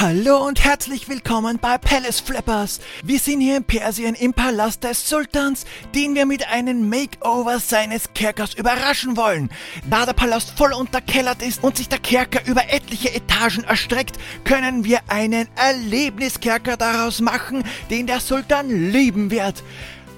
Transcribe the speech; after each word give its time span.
Hallo 0.00 0.46
und 0.46 0.64
herzlich 0.64 1.10
willkommen 1.10 1.58
bei 1.60 1.76
Palace 1.76 2.20
Flippers. 2.20 2.80
Wir 3.04 3.18
sind 3.18 3.42
hier 3.42 3.58
in 3.58 3.64
Persien 3.64 4.14
im 4.14 4.32
Palast 4.32 4.82
des 4.82 5.06
Sultans, 5.06 5.66
den 5.94 6.14
wir 6.14 6.24
mit 6.24 6.48
einem 6.48 6.88
Makeover 6.88 7.58
seines 7.58 8.14
Kerkers 8.14 8.54
überraschen 8.54 9.18
wollen. 9.18 9.50
Da 9.90 10.06
der 10.06 10.14
Palast 10.14 10.56
voll 10.56 10.72
unterkellert 10.72 11.42
ist 11.42 11.62
und 11.62 11.76
sich 11.76 11.90
der 11.90 11.98
Kerker 11.98 12.40
über 12.46 12.72
etliche 12.72 13.14
Etagen 13.14 13.62
erstreckt, 13.64 14.16
können 14.44 14.84
wir 14.84 15.00
einen 15.08 15.48
Erlebniskerker 15.54 16.78
daraus 16.78 17.20
machen, 17.20 17.62
den 17.90 18.06
der 18.06 18.20
Sultan 18.20 18.70
lieben 18.70 19.30
wird. 19.30 19.62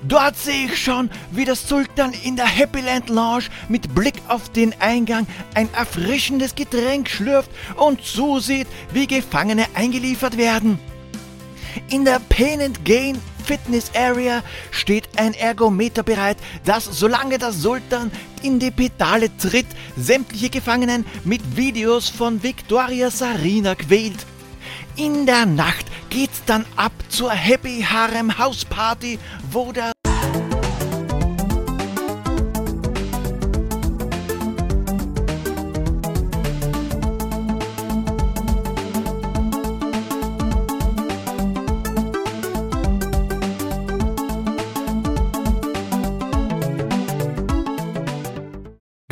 Dort 0.02 0.36
sehe 0.36 0.66
ich 0.66 0.82
schon, 0.82 1.10
wie 1.30 1.44
der 1.44 1.54
Sultan 1.54 2.12
in 2.24 2.34
der 2.36 2.46
Happyland 2.46 3.08
Lounge 3.08 3.44
mit 3.68 3.94
Blick 3.94 4.14
auf 4.26 4.48
den 4.48 4.74
Eingang 4.80 5.26
ein 5.54 5.72
erfrischendes 5.74 6.54
Getränk 6.54 7.08
schlürft 7.08 7.50
und 7.76 8.04
zusieht, 8.04 8.66
wie 8.93 9.07
Gefangene 9.07 9.66
eingeliefert 9.74 10.36
werden. 10.36 10.79
In 11.88 12.04
der 12.04 12.20
Pain 12.29 12.60
and 12.60 12.84
Gain 12.84 13.18
Fitness 13.44 13.90
Area 13.94 14.43
steht 14.70 15.08
ein 15.16 15.34
Ergometer 15.34 16.02
bereit, 16.02 16.36
das, 16.64 16.84
solange 16.84 17.38
der 17.38 17.52
Sultan 17.52 18.10
in 18.43 18.58
die 18.58 18.71
Pedale 18.71 19.36
tritt, 19.36 19.66
sämtliche 19.96 20.50
Gefangenen 20.50 21.04
mit 21.24 21.57
Videos 21.57 22.08
von 22.08 22.43
Victoria 22.43 23.10
Sarina 23.10 23.74
quält. 23.74 24.26
In 24.96 25.24
der 25.24 25.46
Nacht 25.46 25.86
geht's 26.10 26.42
dann 26.44 26.66
ab 26.76 26.92
zur 27.08 27.30
Happy 27.30 27.82
Harem 27.82 28.36
House 28.38 28.66
Party, 28.66 29.18
wo 29.50 29.72
der 29.72 29.92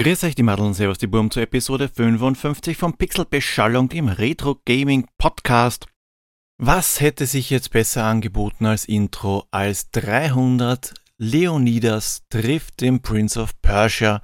Grüß 0.01 0.25
euch 0.25 0.35
die 0.35 0.43
Madeln, 0.43 0.73
Servus 0.73 0.97
die 0.97 1.07
Burm 1.07 1.31
zur 1.31 1.43
Episode 1.43 1.87
55 1.87 2.75
von 2.75 2.97
Pixelbeschallung, 2.97 3.91
dem 3.91 4.09
Retro 4.09 4.59
Gaming 4.65 5.07
Podcast. 5.19 5.89
Was 6.57 7.03
hätte 7.03 7.27
sich 7.27 7.51
jetzt 7.51 7.71
besser 7.71 8.05
angeboten 8.05 8.65
als 8.65 8.87
Intro 8.87 9.45
als 9.51 9.91
300 9.91 10.95
Leonidas 11.19 12.23
trifft 12.31 12.81
den 12.81 13.03
Prince 13.03 13.39
of 13.39 13.61
Persia? 13.61 14.23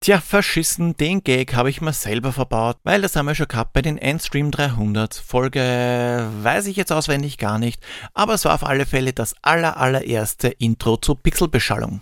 Tja, 0.00 0.18
verschissen, 0.18 0.96
den 0.96 1.22
Gag 1.22 1.52
habe 1.52 1.68
ich 1.68 1.82
mir 1.82 1.92
selber 1.92 2.32
verbaut, 2.32 2.78
weil 2.82 3.02
das 3.02 3.16
haben 3.16 3.26
wir 3.26 3.34
schon 3.34 3.48
gehabt 3.48 3.74
bei 3.74 3.82
den 3.82 3.98
Endstream 3.98 4.50
300. 4.50 5.14
Folge 5.14 6.26
weiß 6.40 6.68
ich 6.68 6.76
jetzt 6.78 6.90
auswendig 6.90 7.36
gar 7.36 7.58
nicht, 7.58 7.82
aber 8.14 8.32
es 8.32 8.46
war 8.46 8.54
auf 8.54 8.64
alle 8.64 8.86
Fälle 8.86 9.12
das 9.12 9.34
aller 9.42 9.76
allererste 9.76 10.48
Intro 10.48 10.96
zur 10.96 11.22
Pixelbeschallung. 11.22 12.00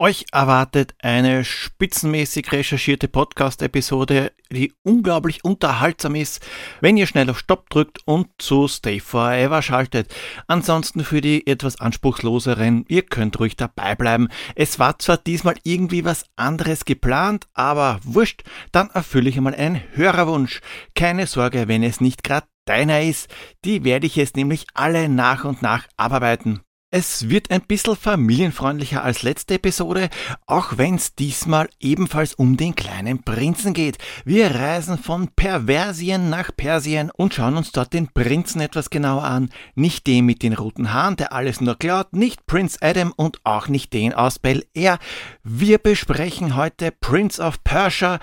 Euch 0.00 0.26
erwartet 0.30 0.94
eine 1.02 1.44
spitzenmäßig 1.44 2.52
recherchierte 2.52 3.08
Podcast-Episode, 3.08 4.30
die 4.48 4.72
unglaublich 4.84 5.42
unterhaltsam 5.42 6.14
ist, 6.14 6.40
wenn 6.80 6.96
ihr 6.96 7.08
schnell 7.08 7.28
auf 7.28 7.40
Stopp 7.40 7.68
drückt 7.68 7.98
und 8.04 8.28
zu 8.38 8.68
Stay 8.68 9.00
Forever 9.00 9.60
schaltet. 9.60 10.14
Ansonsten 10.46 11.02
für 11.02 11.20
die 11.20 11.48
etwas 11.48 11.80
anspruchsloseren, 11.80 12.84
ihr 12.86 13.02
könnt 13.02 13.40
ruhig 13.40 13.56
dabei 13.56 13.96
bleiben. 13.96 14.28
Es 14.54 14.78
war 14.78 15.00
zwar 15.00 15.16
diesmal 15.16 15.56
irgendwie 15.64 16.04
was 16.04 16.26
anderes 16.36 16.84
geplant, 16.84 17.48
aber 17.54 17.98
wurscht, 18.04 18.44
dann 18.70 18.90
erfülle 18.90 19.28
ich 19.28 19.36
einmal 19.36 19.56
einen 19.56 19.82
Hörerwunsch. 19.94 20.60
Keine 20.94 21.26
Sorge, 21.26 21.66
wenn 21.66 21.82
es 21.82 22.00
nicht 22.00 22.22
gerade 22.22 22.46
deiner 22.66 23.02
ist, 23.02 23.34
die 23.64 23.82
werde 23.82 24.06
ich 24.06 24.14
jetzt 24.14 24.36
nämlich 24.36 24.66
alle 24.74 25.08
nach 25.08 25.44
und 25.44 25.60
nach 25.60 25.88
abarbeiten. 25.96 26.60
Es 26.90 27.28
wird 27.28 27.50
ein 27.50 27.60
bisschen 27.60 27.96
familienfreundlicher 27.96 29.04
als 29.04 29.22
letzte 29.22 29.56
Episode, 29.56 30.08
auch 30.46 30.78
wenn 30.78 30.94
es 30.94 31.14
diesmal 31.14 31.68
ebenfalls 31.80 32.32
um 32.32 32.56
den 32.56 32.74
kleinen 32.74 33.22
Prinzen 33.22 33.74
geht. 33.74 33.98
Wir 34.24 34.54
reisen 34.54 34.96
von 34.96 35.28
Perversien 35.36 36.30
nach 36.30 36.50
Persien 36.56 37.10
und 37.10 37.34
schauen 37.34 37.58
uns 37.58 37.72
dort 37.72 37.92
den 37.92 38.08
Prinzen 38.08 38.62
etwas 38.62 38.88
genauer 38.88 39.24
an. 39.24 39.50
Nicht 39.74 40.06
den 40.06 40.24
mit 40.24 40.42
den 40.42 40.54
roten 40.54 40.94
Haaren, 40.94 41.16
der 41.16 41.34
alles 41.34 41.60
nur 41.60 41.76
klaut, 41.76 42.14
nicht 42.14 42.46
Prince 42.46 42.78
Adam 42.80 43.12
und 43.14 43.38
auch 43.44 43.68
nicht 43.68 43.92
den 43.92 44.14
aus 44.14 44.38
Bel 44.38 44.64
Air. 44.72 44.98
Wir 45.42 45.76
besprechen 45.76 46.56
heute 46.56 46.90
Prince 46.90 47.42
of 47.42 47.62
Persia, 47.64 48.18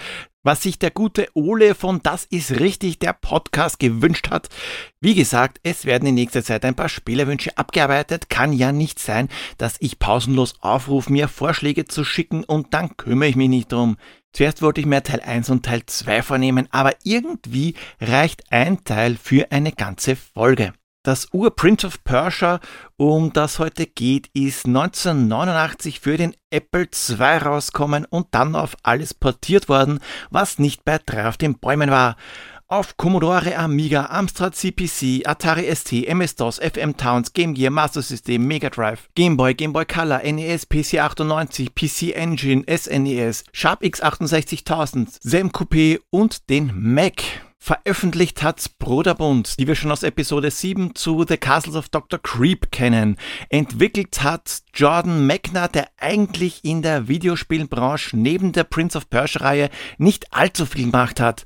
was 0.45 0.61
sich 0.61 0.77
der 0.77 0.91
gute 0.91 1.27
Ole 1.33 1.73
von 1.73 2.01
Das 2.03 2.23
ist 2.23 2.59
richtig 2.59 2.99
der 2.99 3.13
Podcast 3.13 3.79
gewünscht 3.79 4.29
hat. 4.29 4.47
Wie 5.01 5.15
gesagt, 5.15 5.59
es 5.63 5.85
werden 5.85 6.07
in 6.07 6.15
nächster 6.15 6.43
Zeit 6.43 6.63
ein 6.63 6.75
paar 6.75 6.87
Spielerwünsche 6.87 7.57
abgearbeitet. 7.57 8.29
Kann 8.29 8.53
ja 8.53 8.71
nicht 8.71 8.99
sein, 8.99 9.27
dass 9.57 9.77
ich 9.79 9.97
pausenlos 9.97 10.53
aufrufe, 10.61 11.11
mir 11.11 11.27
Vorschläge 11.27 11.85
zu 11.85 12.03
schicken 12.03 12.43
und 12.43 12.73
dann 12.75 12.95
kümmere 12.95 13.29
ich 13.29 13.35
mich 13.35 13.49
nicht 13.49 13.71
drum. 13.71 13.97
Zuerst 14.33 14.61
wollte 14.61 14.81
ich 14.81 14.87
mir 14.87 15.01
Teil 15.01 15.21
1 15.21 15.49
und 15.49 15.65
Teil 15.65 15.81
2 15.85 16.21
vornehmen, 16.21 16.67
aber 16.69 16.93
irgendwie 17.03 17.73
reicht 17.99 18.51
ein 18.51 18.83
Teil 18.83 19.17
für 19.21 19.51
eine 19.51 19.71
ganze 19.71 20.15
Folge. 20.15 20.73
Das 21.05 21.31
Ur-Prince 21.31 21.85
of 21.85 22.03
Persia, 22.03 22.59
um 22.97 23.31
das 23.31 23.59
heute 23.59 23.85
geht, 23.85 24.27
ist 24.33 24.65
1989 24.65 25.99
für 25.99 26.17
den 26.17 26.35
Apple 26.49 26.87
II 27.09 27.37
rauskommen 27.45 28.05
und 28.05 28.29
dann 28.31 28.55
auf 28.55 28.75
alles 28.81 29.13
portiert 29.13 29.69
worden, 29.69 29.99
was 30.31 30.57
nicht 30.57 30.83
bei 30.83 30.97
drei 30.97 31.27
auf 31.27 31.37
den 31.37 31.59
Bäumen 31.59 31.91
war. 31.91 32.15
Auf 32.67 32.97
Commodore 32.97 33.55
Amiga, 33.55 34.07
Amstrad 34.07 34.55
CPC, 34.55 35.27
Atari 35.27 35.69
ST, 35.75 36.07
MS-DOS, 36.07 36.57
FM 36.57 36.97
Towns, 36.97 37.33
Game 37.33 37.53
Gear, 37.53 37.69
Master 37.69 38.01
System, 38.01 38.47
Mega 38.47 38.71
Drive, 38.71 39.07
Game 39.13 39.37
Boy, 39.37 39.53
Game 39.53 39.73
Boy 39.73 39.85
Color, 39.85 40.23
NES, 40.23 40.65
PC 40.65 41.01
98, 41.01 41.75
PC 41.75 42.15
Engine, 42.15 42.63
SNES, 42.67 43.43
Sharp 43.51 43.83
X68000, 43.83 45.19
Sam 45.21 45.51
Coupé 45.51 45.99
und 46.09 46.49
den 46.49 46.71
Mac. 46.73 47.44
Veröffentlicht 47.57 48.43
hat's 48.43 48.69
Bruderbund, 48.69 49.59
die 49.59 49.67
wir 49.67 49.75
schon 49.75 49.91
aus 49.91 50.03
Episode 50.03 50.51
7 50.51 50.93
zu 50.93 51.25
The 51.27 51.37
Castles 51.37 51.75
of 51.75 51.89
Dr. 51.89 52.19
Creep 52.21 52.71
kennen. 52.71 53.17
Entwickelt 53.49 54.21
hat 54.21 54.61
Jordan 54.73 55.25
Mechner, 55.25 55.67
der 55.67 55.89
eigentlich 55.97 56.63
in 56.63 56.81
der 56.81 57.07
Videospielbranche 57.07 58.17
neben 58.17 58.51
der 58.51 58.65
Prince 58.65 58.97
of 58.97 59.09
Persia 59.09 59.41
Reihe 59.41 59.69
nicht 59.97 60.31
allzu 60.31 60.65
viel 60.65 60.91
gemacht 60.91 61.19
hat. 61.19 61.45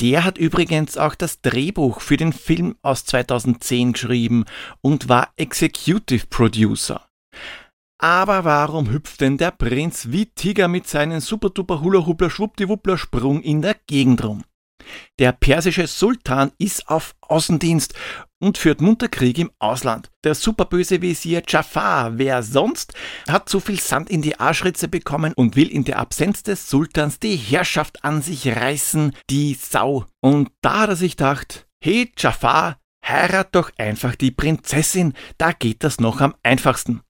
Der 0.00 0.22
hat 0.22 0.38
übrigens 0.38 0.96
auch 0.96 1.16
das 1.16 1.40
Drehbuch 1.40 2.00
für 2.00 2.16
den 2.16 2.32
Film 2.32 2.76
aus 2.82 3.04
2010 3.04 3.94
geschrieben 3.94 4.44
und 4.80 5.08
war 5.08 5.32
Executive 5.36 6.26
Producer. 6.28 7.08
Aber 8.00 8.44
warum 8.44 8.90
hüpft 8.90 9.20
denn 9.20 9.38
der 9.38 9.50
Prinz 9.50 10.08
wie 10.12 10.26
Tiger 10.26 10.68
mit 10.68 10.86
seinem 10.86 11.18
super 11.18 11.50
duper 11.50 11.80
hula 11.80 12.06
hupla 12.06 12.30
schwuppdiwuppler 12.30 12.96
Sprung 12.96 13.42
in 13.42 13.60
der 13.60 13.74
Gegend 13.88 14.22
rum? 14.22 14.44
Der 15.18 15.32
persische 15.32 15.86
Sultan 15.86 16.52
ist 16.58 16.88
auf 16.88 17.14
Außendienst 17.20 17.94
und 18.38 18.58
führt 18.58 18.80
munter 18.80 19.08
Krieg 19.08 19.38
im 19.38 19.50
Ausland. 19.58 20.10
Der 20.24 20.34
superböse 20.34 21.02
Visier 21.02 21.42
Jafar, 21.46 22.18
wer 22.18 22.42
sonst, 22.42 22.94
hat 23.28 23.48
zu 23.48 23.60
viel 23.60 23.80
Sand 23.80 24.10
in 24.10 24.22
die 24.22 24.38
Arschritze 24.38 24.88
bekommen 24.88 25.32
und 25.34 25.56
will 25.56 25.68
in 25.68 25.84
der 25.84 25.98
Absenz 25.98 26.42
des 26.42 26.68
Sultans 26.68 27.18
die 27.18 27.36
Herrschaft 27.36 28.04
an 28.04 28.22
sich 28.22 28.46
reißen, 28.46 29.12
die 29.30 29.54
Sau. 29.54 30.06
Und 30.20 30.50
da 30.62 30.80
hat 30.80 30.90
er 30.90 30.96
sich 30.96 31.16
gedacht, 31.16 31.66
hey 31.80 32.12
Jafar, 32.16 32.78
heirat 33.06 33.54
doch 33.54 33.70
einfach 33.78 34.14
die 34.14 34.30
Prinzessin, 34.30 35.14
da 35.38 35.52
geht 35.52 35.82
das 35.82 35.98
noch 35.98 36.20
am 36.20 36.34
einfachsten. 36.42 37.00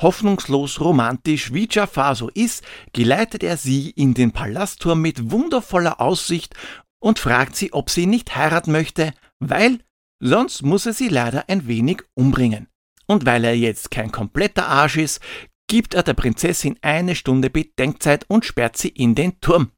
Hoffnungslos 0.00 0.80
romantisch 0.80 1.52
wie 1.52 1.68
Jafar 1.68 2.14
so 2.14 2.28
ist, 2.28 2.62
geleitet 2.92 3.42
er 3.42 3.56
sie 3.56 3.90
in 3.90 4.14
den 4.14 4.30
Palastturm 4.30 5.02
mit 5.02 5.32
wundervoller 5.32 6.00
Aussicht 6.00 6.54
und 7.00 7.18
fragt 7.18 7.56
sie, 7.56 7.72
ob 7.72 7.90
sie 7.90 8.06
nicht 8.06 8.34
heiraten 8.36 8.72
möchte, 8.72 9.12
weil 9.38 9.80
sonst 10.20 10.62
muss 10.62 10.86
er 10.86 10.92
sie 10.92 11.08
leider 11.08 11.48
ein 11.48 11.66
wenig 11.66 12.02
umbringen. 12.14 12.68
Und 13.06 13.24
weil 13.24 13.44
er 13.44 13.56
jetzt 13.56 13.90
kein 13.90 14.12
kompletter 14.12 14.68
Arsch 14.68 14.96
ist, 14.96 15.20
gibt 15.68 15.94
er 15.94 16.02
der 16.02 16.14
Prinzessin 16.14 16.76
eine 16.82 17.14
Stunde 17.14 17.50
Bedenkzeit 17.50 18.24
und 18.28 18.44
sperrt 18.44 18.76
sie 18.76 18.88
in 18.88 19.14
den 19.14 19.40
Turm. 19.40 19.70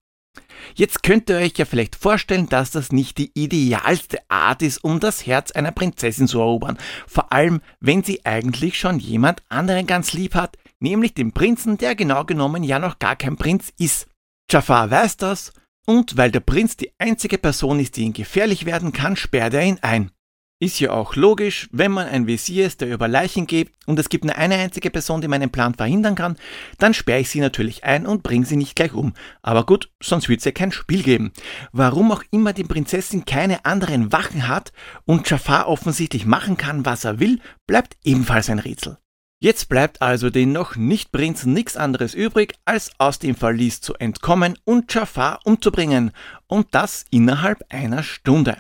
Jetzt 0.75 1.03
könnt 1.03 1.29
ihr 1.29 1.37
euch 1.37 1.55
ja 1.57 1.65
vielleicht 1.65 1.97
vorstellen, 1.97 2.49
dass 2.49 2.71
das 2.71 2.93
nicht 2.93 3.19
die 3.19 3.33
idealste 3.35 4.19
Art 4.29 4.63
ist, 4.63 4.85
um 4.85 5.01
das 5.01 5.27
Herz 5.27 5.51
einer 5.51 5.73
Prinzessin 5.73 6.29
zu 6.29 6.39
erobern. 6.39 6.79
Vor 7.07 7.33
allem, 7.33 7.61
wenn 7.81 8.05
sie 8.05 8.25
eigentlich 8.25 8.79
schon 8.79 8.99
jemand 8.99 9.43
anderen 9.49 9.87
ganz 9.87 10.13
lieb 10.13 10.35
hat, 10.35 10.57
nämlich 10.79 11.15
den 11.15 11.33
Prinzen, 11.33 11.79
der 11.79 11.95
genau 11.95 12.25
genommen 12.25 12.63
ja 12.63 12.79
noch 12.79 12.99
gar 12.99 13.17
kein 13.17 13.37
Prinz 13.37 13.73
ist. 13.79 14.07
Jafar 14.51 14.91
weiß 14.91 15.17
das 15.17 15.53
und 15.91 16.17
weil 16.17 16.31
der 16.31 16.39
Prinz 16.39 16.77
die 16.77 16.93
einzige 16.99 17.37
Person 17.37 17.81
ist, 17.81 17.97
die 17.97 18.03
ihn 18.03 18.13
gefährlich 18.13 18.65
werden 18.65 18.93
kann, 18.93 19.17
sperrt 19.17 19.55
er 19.55 19.65
ihn 19.65 19.81
ein. 19.83 20.13
Ist 20.61 20.79
ja 20.79 20.93
auch 20.93 21.17
logisch, 21.17 21.69
wenn 21.73 21.91
man 21.91 22.07
ein 22.07 22.29
Visier 22.29 22.65
ist, 22.67 22.81
der 22.81 22.93
über 22.95 23.09
Leichen 23.09 23.49
geht 23.49 23.73
und 23.87 23.99
es 23.99 24.09
gibt 24.09 24.25
nur 24.25 24.37
eine 24.37 24.55
einzige 24.55 24.91
Person, 24.91 25.21
die 25.21 25.27
meinen 25.27 25.51
Plan 25.51 25.75
verhindern 25.75 26.15
kann, 26.15 26.37
dann 26.79 26.95
sperre 26.95 27.19
ich 27.19 27.31
sie 27.31 27.41
natürlich 27.41 27.83
ein 27.83 28.07
und 28.07 28.23
bringe 28.23 28.47
sie 28.47 28.55
nicht 28.55 28.77
gleich 28.77 28.93
um. 28.93 29.15
Aber 29.43 29.67
gut, 29.67 29.91
sonst 30.01 30.29
wird 30.29 30.39
es 30.39 30.45
ja 30.45 30.53
kein 30.53 30.71
Spiel 30.71 31.03
geben. 31.03 31.33
Warum 31.73 32.13
auch 32.13 32.23
immer 32.31 32.53
die 32.53 32.63
Prinzessin 32.63 33.25
keine 33.25 33.65
anderen 33.65 34.13
Wachen 34.13 34.47
hat 34.47 34.73
und 35.07 35.29
Jafar 35.29 35.67
offensichtlich 35.67 36.25
machen 36.25 36.57
kann, 36.57 36.87
was 36.87 37.05
er 37.05 37.19
will, 37.19 37.41
bleibt 37.67 37.97
ebenfalls 38.05 38.49
ein 38.49 38.61
Rätsel. 38.61 38.99
Jetzt 39.43 39.71
bleibt 39.71 40.03
also 40.03 40.29
den 40.29 40.53
noch 40.53 40.77
nicht 40.77 41.13
Prinzen 41.13 41.55
nichts 41.55 41.75
anderes 41.75 42.13
übrig, 42.13 42.53
als 42.67 42.91
aus 42.99 43.19
dem 43.19 43.35
Verlies 43.35 43.81
zu 43.81 43.95
entkommen 43.95 44.59
und 44.65 44.93
Jafar 44.93 45.41
umzubringen. 45.45 46.13
Und 46.47 46.75
das 46.75 47.07
innerhalb 47.11 47.65
einer 47.71 48.03
Stunde. 48.03 48.59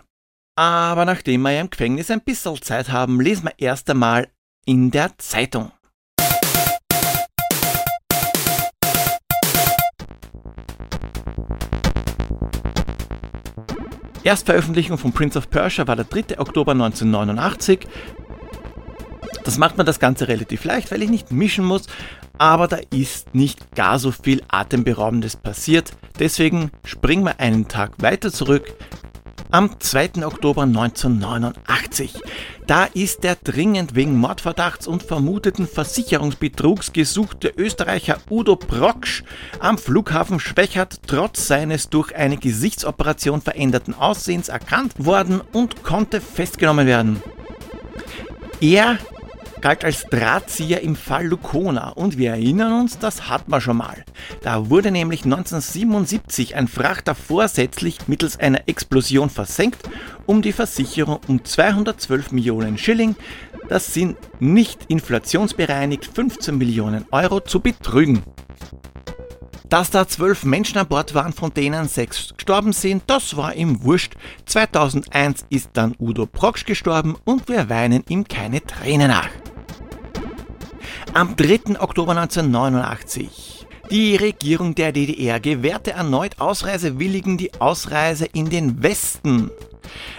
Aber 0.56 1.04
nachdem 1.04 1.42
wir 1.42 1.50
ja 1.50 1.60
im 1.60 1.68
Gefängnis 1.68 2.10
ein 2.10 2.22
bisschen 2.22 2.62
Zeit 2.62 2.88
haben, 2.90 3.20
lesen 3.20 3.44
wir 3.44 3.58
erst 3.58 3.90
einmal 3.90 4.28
in 4.64 4.90
der 4.90 5.18
Zeitung. 5.18 5.70
Erstveröffentlichung 14.22 14.96
von 14.96 15.12
Prince 15.12 15.38
of 15.38 15.50
Persia 15.50 15.86
war 15.86 15.96
der 15.96 16.04
3. 16.06 16.38
Oktober 16.38 16.72
1989. 16.72 17.86
Das 19.50 19.58
macht 19.58 19.76
man 19.76 19.84
das 19.84 19.98
Ganze 19.98 20.28
relativ 20.28 20.62
leicht, 20.62 20.92
weil 20.92 21.02
ich 21.02 21.10
nicht 21.10 21.32
mischen 21.32 21.64
muss, 21.64 21.88
aber 22.38 22.68
da 22.68 22.78
ist 22.90 23.34
nicht 23.34 23.74
gar 23.74 23.98
so 23.98 24.12
viel 24.12 24.42
Atemberaubendes 24.46 25.34
passiert. 25.34 25.90
Deswegen 26.20 26.70
springen 26.84 27.24
wir 27.24 27.40
einen 27.40 27.66
Tag 27.66 28.00
weiter 28.00 28.30
zurück 28.30 28.72
am 29.50 29.80
2. 29.80 30.24
Oktober 30.24 30.62
1989. 30.62 32.22
Da 32.68 32.84
ist 32.84 33.24
der 33.24 33.34
dringend 33.42 33.96
wegen 33.96 34.16
Mordverdachts 34.16 34.86
und 34.86 35.02
vermuteten 35.02 35.66
Versicherungsbetrugs 35.66 36.92
gesuchte 36.92 37.52
Österreicher 37.56 38.18
Udo 38.30 38.54
Proksch 38.54 39.24
am 39.58 39.78
Flughafen 39.78 40.38
Schwächert 40.38 41.00
trotz 41.08 41.48
seines 41.48 41.88
durch 41.88 42.14
eine 42.14 42.36
Gesichtsoperation 42.36 43.40
veränderten 43.40 43.94
Aussehens 43.94 44.48
erkannt 44.48 45.04
worden 45.04 45.40
und 45.52 45.82
konnte 45.82 46.20
festgenommen 46.20 46.86
werden. 46.86 47.20
Er 48.60 48.98
galt 49.60 49.84
als 49.84 50.06
Drahtzieher 50.06 50.82
im 50.82 50.96
Fall 50.96 51.26
Lucona 51.26 51.90
und 51.90 52.18
wir 52.18 52.30
erinnern 52.30 52.72
uns, 52.72 52.98
das 52.98 53.28
hat 53.28 53.48
man 53.48 53.60
schon 53.60 53.76
mal. 53.76 54.04
Da 54.42 54.70
wurde 54.70 54.90
nämlich 54.90 55.24
1977 55.24 56.54
ein 56.56 56.68
Frachter 56.68 57.14
vorsätzlich 57.14 58.08
mittels 58.08 58.38
einer 58.38 58.68
Explosion 58.68 59.30
versenkt, 59.30 59.88
um 60.26 60.42
die 60.42 60.52
Versicherung 60.52 61.20
um 61.28 61.44
212 61.44 62.32
Millionen 62.32 62.78
Schilling, 62.78 63.16
das 63.68 63.94
sind 63.94 64.16
nicht 64.40 64.86
inflationsbereinigt 64.88 66.06
15 66.06 66.56
Millionen 66.56 67.04
Euro, 67.10 67.40
zu 67.40 67.60
betrügen. 67.60 68.22
Dass 69.68 69.90
da 69.90 70.08
zwölf 70.08 70.42
Menschen 70.42 70.78
an 70.78 70.88
Bord 70.88 71.14
waren, 71.14 71.32
von 71.32 71.54
denen 71.54 71.86
sechs 71.86 72.34
gestorben 72.36 72.72
sind, 72.72 73.04
das 73.06 73.36
war 73.36 73.54
ihm 73.54 73.84
wurscht. 73.84 74.14
2001 74.46 75.46
ist 75.48 75.70
dann 75.74 75.94
Udo 76.00 76.26
Proksch 76.26 76.66
gestorben 76.66 77.16
und 77.24 77.48
wir 77.48 77.68
weinen 77.68 78.02
ihm 78.08 78.24
keine 78.26 78.60
Tränen 78.60 79.08
nach. 79.08 79.28
Am 81.12 81.34
3. 81.34 81.80
Oktober 81.80 82.12
1989. 82.12 83.66
Die 83.90 84.14
Regierung 84.14 84.76
der 84.76 84.92
DDR 84.92 85.40
gewährte 85.40 85.90
erneut 85.90 86.40
Ausreisewilligen 86.40 87.36
die 87.36 87.50
Ausreise 87.60 88.26
in 88.26 88.48
den 88.48 88.80
Westen. 88.84 89.50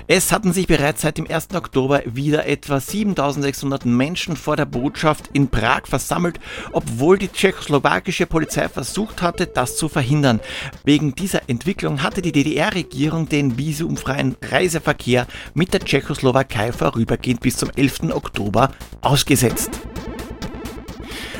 Es 0.07 0.33
hatten 0.33 0.51
sich 0.51 0.67
bereits 0.67 1.03
seit 1.03 1.17
dem 1.17 1.31
1. 1.31 1.55
Oktober 1.55 2.01
wieder 2.05 2.45
etwa 2.45 2.81
7600 2.81 3.85
Menschen 3.85 4.35
vor 4.35 4.57
der 4.57 4.65
Botschaft 4.65 5.29
in 5.31 5.47
Prag 5.47 5.83
versammelt, 5.85 6.41
obwohl 6.73 7.17
die 7.17 7.29
tschechoslowakische 7.29 8.25
Polizei 8.25 8.67
versucht 8.67 9.21
hatte, 9.21 9.47
das 9.47 9.77
zu 9.77 9.87
verhindern. 9.87 10.41
Wegen 10.83 11.15
dieser 11.15 11.47
Entwicklung 11.47 12.03
hatte 12.03 12.21
die 12.21 12.33
DDR-Regierung 12.33 13.29
den 13.29 13.57
visumfreien 13.57 14.35
Reiseverkehr 14.41 15.25
mit 15.53 15.73
der 15.73 15.79
Tschechoslowakei 15.79 16.73
vorübergehend 16.73 17.39
bis 17.39 17.55
zum 17.55 17.69
11. 17.77 18.13
Oktober 18.13 18.71
ausgesetzt. 18.99 19.79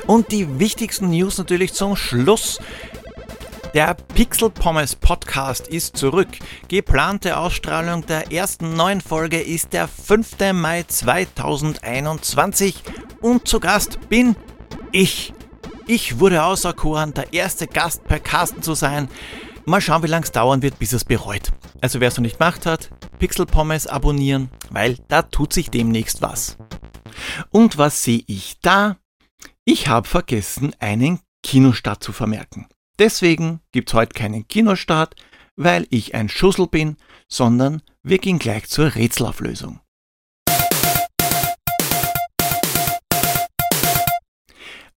Und 0.07 0.31
die 0.31 0.59
wichtigsten 0.59 1.09
News 1.09 1.38
natürlich 1.38 1.74
zum 1.74 1.95
Schluss. 1.95 2.59
Der 3.74 3.94
Pixel 3.94 4.50
Pommes 4.50 4.95
Podcast 4.95 5.68
ist 5.68 5.95
zurück. 5.95 6.27
Geplante 6.68 7.38
Ausstrahlung 7.38 8.06
der 8.06 8.31
ersten 8.31 8.75
neuen 8.75 9.00
Folge 9.00 9.39
ist 9.39 9.71
der 9.71 9.88
5. 9.88 10.53
Mai 10.53 10.83
2021 10.83 12.83
und 13.21 13.48
zu 13.48 13.62
Gast 13.62 14.09
bin 14.09 14.36
ich. 14.92 15.33
Ich 15.88 16.19
wurde 16.19 16.44
auserkoren, 16.44 17.13
der 17.13 17.31
erste 17.31 17.68
Gast 17.68 18.03
per 18.03 18.19
Casten 18.19 18.62
zu 18.62 18.74
sein. 18.74 19.07
Mal 19.65 19.80
schauen, 19.80 20.03
wie 20.03 20.07
lange 20.07 20.25
es 20.25 20.31
dauern 20.31 20.62
wird, 20.62 20.80
bis 20.80 20.92
es 20.92 21.06
bereut. 21.06 21.51
Also 21.80 22.01
wer 22.01 22.09
es 22.09 22.18
noch 22.18 22.24
nicht 22.24 22.39
gemacht 22.39 22.65
hat, 22.65 22.89
Pixel 23.19 23.45
Pommes 23.45 23.88
abonnieren, 23.88 24.50
weil 24.69 24.98
da 25.07 25.21
tut 25.21 25.53
sich 25.53 25.69
demnächst 25.69 26.21
was. 26.21 26.57
Und 27.51 27.77
was 27.77 28.03
sehe 28.03 28.24
ich 28.27 28.57
da? 28.62 28.98
Ich 29.63 29.88
habe 29.88 30.08
vergessen, 30.08 30.75
einen 30.80 31.19
Kinostart 31.44 32.04
zu 32.04 32.13
vermerken. 32.13 32.68
Deswegen 32.98 33.62
gibt's 33.72 33.94
heute 33.94 34.13
keinen 34.16 34.48
Kinostart, 34.48 35.16
weil 35.56 35.86
ich 35.92 36.16
ein 36.16 36.30
Schussel 36.30 36.66
bin, 36.66 36.98
sondern 37.28 37.84
wir 38.02 38.18
gehen 38.18 38.40
gleich 38.40 38.68
zur 38.69 38.96
Rätselauflösung. 38.96 39.80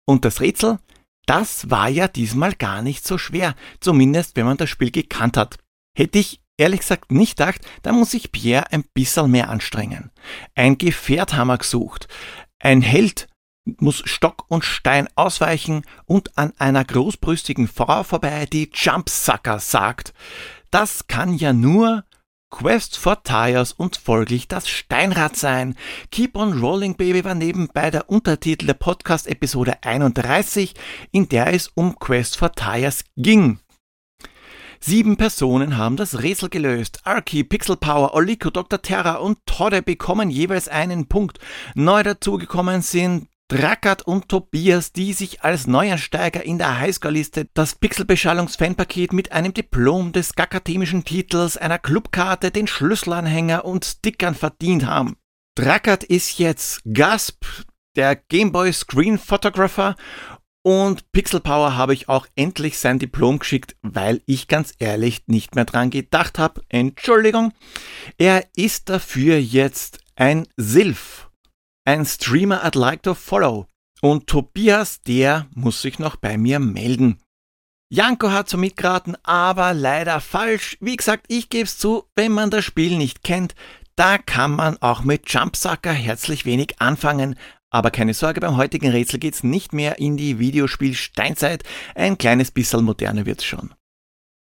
Und 0.06 0.24
das 0.24 0.40
Rätsel, 0.40 0.78
das 1.26 1.68
war 1.68 1.90
ja 1.90 2.08
diesmal 2.08 2.54
gar 2.54 2.80
nicht 2.80 3.06
so 3.06 3.18
schwer, 3.18 3.54
zumindest 3.80 4.34
wenn 4.34 4.46
man 4.46 4.56
das 4.56 4.70
Spiel 4.70 4.90
gekannt 4.90 5.36
hat. 5.36 5.58
Hätte 5.94 6.18
ich 6.18 6.40
ehrlich 6.56 6.80
gesagt 6.80 7.12
nicht 7.12 7.36
gedacht, 7.36 7.60
da 7.82 7.92
muss 7.92 8.12
sich 8.12 8.32
Pierre 8.32 8.72
ein 8.72 8.84
bisschen 8.94 9.30
mehr 9.30 9.50
anstrengen. 9.50 10.10
Ein 10.54 10.78
Gefährt 10.78 11.34
haben 11.34 11.48
wir 11.48 11.58
gesucht. 11.58 12.08
Ein 12.58 12.80
Held 12.80 13.28
muss 13.64 14.02
Stock 14.04 14.44
und 14.48 14.64
Stein 14.64 15.08
ausweichen 15.14 15.82
und 16.06 16.36
an 16.36 16.52
einer 16.58 16.84
großbrüstigen 16.84 17.68
Frau 17.68 18.02
vorbei, 18.02 18.46
die 18.46 18.70
Jumpsucker 18.72 19.58
sagt. 19.58 20.12
Das 20.70 21.06
kann 21.06 21.34
ja 21.34 21.52
nur 21.52 22.04
Quest 22.50 22.98
for 22.98 23.22
Tires 23.24 23.72
und 23.72 23.96
folglich 23.96 24.46
das 24.46 24.68
Steinrad 24.68 25.36
sein. 25.36 25.74
Keep 26.12 26.36
on 26.36 26.60
Rolling 26.60 26.94
Baby 26.94 27.24
war 27.24 27.34
nebenbei 27.34 27.90
der 27.90 28.08
Untertitel 28.08 28.66
der 28.66 28.74
Podcast-Episode 28.74 29.82
31, 29.82 30.74
in 31.10 31.28
der 31.28 31.52
es 31.52 31.68
um 31.68 31.98
Quest 31.98 32.36
for 32.36 32.52
Tires 32.52 33.04
ging. 33.16 33.58
Sieben 34.78 35.16
Personen 35.16 35.78
haben 35.78 35.96
das 35.96 36.22
Rätsel 36.22 36.48
gelöst. 36.50 37.00
Arky, 37.04 37.42
Pixel 37.42 37.76
Power, 37.76 38.14
Oliko, 38.14 38.50
Dr. 38.50 38.82
Terra 38.82 39.14
und 39.14 39.38
Todde 39.46 39.82
bekommen 39.82 40.30
jeweils 40.30 40.68
einen 40.68 41.06
Punkt. 41.06 41.38
Neu 41.74 42.02
dazugekommen 42.02 42.82
sind 42.82 43.28
Drackert 43.48 44.02
und 44.02 44.30
Tobias, 44.30 44.92
die 44.92 45.12
sich 45.12 45.42
als 45.42 45.66
Neuansteiger 45.66 46.42
in 46.44 46.56
der 46.56 46.78
Highscore-Liste 46.78 47.48
das 47.52 47.74
Pixelbeschallungs-Fanpaket 47.74 49.12
mit 49.12 49.32
einem 49.32 49.52
Diplom 49.52 50.12
des 50.12 50.36
akademischen 50.38 51.04
Titels, 51.04 51.58
einer 51.58 51.78
Clubkarte, 51.78 52.50
den 52.50 52.66
Schlüsselanhänger 52.66 53.64
und 53.66 53.84
Stickern 53.84 54.34
verdient 54.34 54.86
haben. 54.86 55.16
Drackert 55.56 56.04
ist 56.04 56.38
jetzt 56.38 56.80
Gasp, 56.90 57.44
der 57.96 58.16
Gameboy 58.16 58.72
Screen 58.72 59.18
Photographer 59.18 59.94
und 60.62 61.12
Pixel 61.12 61.40
Power 61.40 61.76
habe 61.76 61.92
ich 61.92 62.08
auch 62.08 62.26
endlich 62.36 62.78
sein 62.78 62.98
Diplom 62.98 63.38
geschickt, 63.38 63.76
weil 63.82 64.22
ich 64.24 64.48
ganz 64.48 64.72
ehrlich 64.78 65.24
nicht 65.26 65.54
mehr 65.54 65.66
dran 65.66 65.90
gedacht 65.90 66.38
habe. 66.38 66.62
Entschuldigung. 66.70 67.52
Er 68.16 68.46
ist 68.56 68.88
dafür 68.88 69.38
jetzt 69.38 69.98
ein 70.16 70.48
Silf 70.56 71.28
ein 71.84 72.04
Streamer 72.06 72.64
I'd 72.64 72.78
like 72.78 73.02
to 73.02 73.14
follow. 73.14 73.66
Und 74.00 74.26
Tobias, 74.26 75.00
der 75.02 75.46
muss 75.54 75.82
sich 75.82 75.98
noch 75.98 76.16
bei 76.16 76.36
mir 76.36 76.58
melden. 76.58 77.20
Janko 77.90 78.30
hat 78.30 78.48
so 78.48 78.56
mitgeraten, 78.56 79.16
aber 79.22 79.72
leider 79.72 80.20
falsch. 80.20 80.76
Wie 80.80 80.96
gesagt, 80.96 81.26
ich 81.28 81.48
gebe 81.48 81.64
es 81.64 81.78
zu, 81.78 82.04
wenn 82.16 82.32
man 82.32 82.50
das 82.50 82.64
Spiel 82.64 82.96
nicht 82.96 83.22
kennt, 83.22 83.54
da 83.96 84.18
kann 84.18 84.50
man 84.50 84.76
auch 84.78 85.04
mit 85.04 85.30
Jumpsucker 85.30 85.92
herzlich 85.92 86.44
wenig 86.44 86.80
anfangen. 86.80 87.36
Aber 87.70 87.90
keine 87.90 88.14
Sorge, 88.14 88.40
beim 88.40 88.56
heutigen 88.56 88.90
Rätsel 88.90 89.20
geht's 89.20 89.42
nicht 89.42 89.72
mehr 89.72 89.98
in 89.98 90.16
die 90.16 90.38
Videospiel 90.38 90.94
Steinzeit. 90.94 91.62
Ein 91.94 92.18
kleines 92.18 92.50
bisschen 92.50 92.84
moderner 92.84 93.26
wird's 93.26 93.44
schon. 93.44 93.74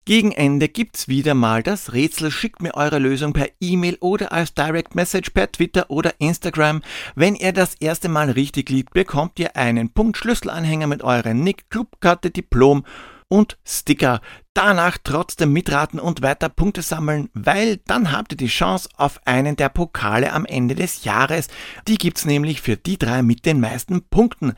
Gegen 0.04 0.32
Ende 0.32 0.68
gibt's 0.68 1.06
wieder 1.06 1.35
mal 1.35 1.62
das 1.62 1.92
Rätsel. 1.92 2.32
Schickt 2.32 2.61
mir 2.61 2.75
eure 2.75 2.99
Lösung 2.99 3.32
per 3.32 3.49
E-Mail 3.61 3.99
oder 4.00 4.32
als 4.32 4.52
Direct 4.52 4.97
Message 4.97 5.30
per 5.30 5.52
Twitter 5.52 5.90
oder 5.90 6.14
Instagram. 6.18 6.82
Wenn 7.14 7.37
ihr 7.37 7.52
das 7.52 7.76
erste 7.76 8.09
Mal 8.09 8.32
richtig 8.32 8.68
liegt, 8.68 8.94
bekommt 8.94 9.38
ihr 9.38 9.56
einen 9.56 9.90
Punkt 9.90 10.16
Schlüsselanhänger 10.16 10.88
mit 10.88 11.04
eurem 11.04 11.44
Nick, 11.44 11.71
Clubkarte, 11.71 12.32
Diplom 12.32 12.85
und 13.28 13.59
Sticker. 13.64 14.21
Danach 14.54 14.99
trotzdem 15.04 15.52
mitraten 15.52 16.00
und 16.00 16.21
weiter 16.21 16.49
Punkte 16.49 16.82
sammeln, 16.82 17.30
weil 17.32 17.76
dann 17.87 18.11
habt 18.11 18.32
ihr 18.32 18.37
die 18.37 18.49
Chance 18.49 18.88
auf 18.97 19.25
einen 19.25 19.54
der 19.54 19.68
Pokale 19.68 20.32
am 20.32 20.44
Ende 20.47 20.75
des 20.75 21.04
Jahres. 21.04 21.47
Die 21.87 21.97
gibt's 21.97 22.25
nämlich 22.25 22.61
für 22.61 22.76
die 22.76 22.99
drei 22.99 23.23
mit 23.23 23.47
den 23.47 23.61
meisten 23.61 24.02
Punkten. 24.09 24.54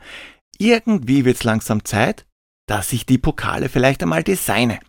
Irgendwie 0.57 1.23
wird's 1.23 1.43
langsam 1.43 1.85
Zeit, 1.85 2.25
dass 2.65 2.91
ich 2.93 3.05
die 3.05 3.19
Pokale 3.19 3.69
vielleicht 3.69 4.01
einmal 4.01 4.23
designe. 4.23 4.79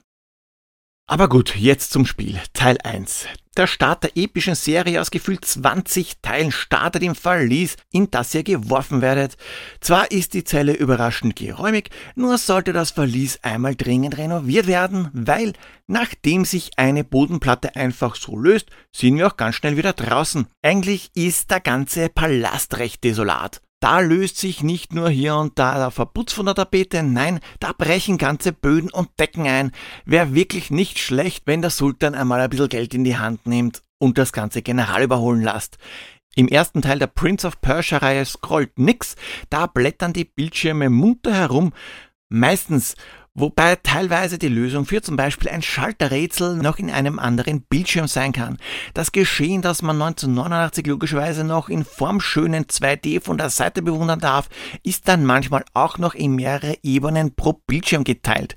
Aber 1.09 1.29
gut, 1.29 1.55
jetzt 1.55 1.93
zum 1.93 2.05
Spiel. 2.05 2.41
Teil 2.53 2.79
1. 2.83 3.27
Der 3.57 3.69
Start 3.69 4.03
der 4.03 4.17
epischen 4.17 4.57
Serie 4.57 5.01
aus 5.01 5.13
gefühlt 5.13 5.45
20 5.45 6.21
Teilen 6.21 6.51
startet 6.51 7.05
im 7.05 7.15
Verlies, 7.15 7.77
in 7.93 8.11
das 8.11 8.35
ihr 8.35 8.43
geworfen 8.43 9.03
werdet. 9.03 9.37
Zwar 9.81 10.11
ist 10.11 10.35
die 10.35 10.43
Zelle 10.43 10.73
überraschend 10.73 11.37
geräumig, 11.37 11.91
nur 12.17 12.39
sollte 12.39 12.73
das 12.73 12.91
Verlies 12.91 13.39
einmal 13.43 13.77
dringend 13.77 14.19
renoviert 14.19 14.67
werden, 14.67 15.09
weil 15.13 15.53
nachdem 15.87 16.45
sich 16.45 16.73
eine 16.77 17.05
Bodenplatte 17.05 17.77
einfach 17.77 18.17
so 18.17 18.37
löst, 18.37 18.69
sind 18.91 19.17
wir 19.17 19.29
auch 19.29 19.37
ganz 19.37 19.55
schnell 19.55 19.77
wieder 19.77 19.93
draußen. 19.93 20.49
Eigentlich 20.61 21.11
ist 21.15 21.53
der 21.53 21.61
ganze 21.61 22.09
Palast 22.09 22.79
recht 22.79 23.05
desolat. 23.05 23.63
Da 23.87 24.01
löst 24.01 24.39
sich 24.39 24.65
nicht 24.65 24.95
nur 24.95 25.09
hier 25.09 25.37
und 25.37 25.61
da 25.61 25.79
der 25.79 25.93
Verputz 25.93 26.33
von 26.33 26.47
der 26.47 26.57
Tapete, 26.57 27.05
nein, 27.05 27.39
da 27.61 27.71
brechen 27.71 28.19
ganze 28.19 28.53
Böden 28.53 28.91
und 28.91 29.11
Decken 29.21 29.47
ein. 29.47 29.71
Wäre 30.05 30.35
wirklich 30.35 30.73
nicht 30.73 30.99
schlecht, 30.99 31.45
wenn 31.47 31.63
der 31.63 31.71
Sultan 31.71 32.17
einmal 32.17 32.41
ein 32.41 32.51
bisschen 32.51 32.69
Geld 32.69 32.95
in 32.95 33.05
die 33.05 33.17
Hand 33.17 33.47
nimmt 33.47 33.85
und 33.99 34.19
das 34.19 34.33
ganze 34.33 34.63
General 34.63 35.05
überholen 35.05 35.41
lässt. 35.41 35.79
Im 36.35 36.49
ersten 36.49 36.83
Teil 36.83 36.99
der 36.99 37.07
Prince 37.07 37.47
of 37.47 37.61
Persia 37.61 37.99
Reihe 37.99 38.25
scrollt 38.25 38.77
nix, 38.77 39.15
da 39.51 39.69
blättern 39.69 40.13
die 40.13 40.25
Bildschirme 40.25 40.91
munter 40.91 41.33
herum. 41.33 41.73
Meistens 42.29 42.97
wobei 43.37 43.77
teilweise 43.77 44.39
die 44.39 44.49
Lösung 44.49 44.87
für 44.87 45.03
zum 45.03 45.17
Beispiel 45.17 45.51
ein 45.51 45.63
Schalterrätsel 45.63 46.57
noch 46.57 46.79
in 46.79 46.91
einem 46.91 47.19
anderen 47.19 47.61
Bildschirm 47.63 48.09
sein 48.09 48.33
kann. 48.33 48.57
Das 48.95 49.13
Geschehen, 49.13 49.63
das 49.63 49.83
man 49.83 50.03
1989 50.03 50.87
logischerweise 50.87 51.45
noch 51.45 51.69
in 51.69 51.85
formschönen 51.85 52.65
2D 52.65 53.23
von 53.23 53.39
der 53.39 53.51
Seite 53.51 53.83
bewundern 53.83 54.19
darf, 54.19 54.49
ist 54.83 55.07
dann 55.07 55.25
manchmal 55.25 55.65
auch 55.75 55.99
noch 55.99 56.15
in 56.15 56.35
mehrere 56.35 56.79
Ebenen 56.83 57.37
pro 57.37 57.53
Bildschirm 57.53 58.03
geteilt. 58.03 58.57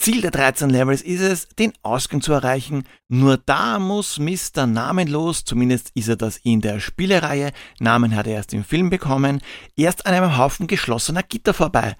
Ziel 0.00 0.22
der 0.22 0.30
13 0.30 0.70
Levels 0.70 1.02
ist 1.02 1.20
es, 1.20 1.48
den 1.48 1.74
Ausgang 1.82 2.22
zu 2.22 2.32
erreichen. 2.32 2.84
Nur 3.08 3.36
da 3.36 3.78
muss 3.78 4.18
Mr. 4.18 4.66
Namenlos, 4.66 5.44
zumindest 5.44 5.90
ist 5.94 6.08
er 6.08 6.16
das 6.16 6.38
in 6.38 6.62
der 6.62 6.80
Spielereihe, 6.80 7.52
Namen 7.80 8.16
hat 8.16 8.26
er 8.26 8.34
erst 8.34 8.54
im 8.54 8.64
Film 8.64 8.88
bekommen, 8.88 9.42
erst 9.76 10.06
an 10.06 10.14
einem 10.14 10.38
Haufen 10.38 10.68
geschlossener 10.68 11.22
Gitter 11.22 11.52
vorbei. 11.52 11.96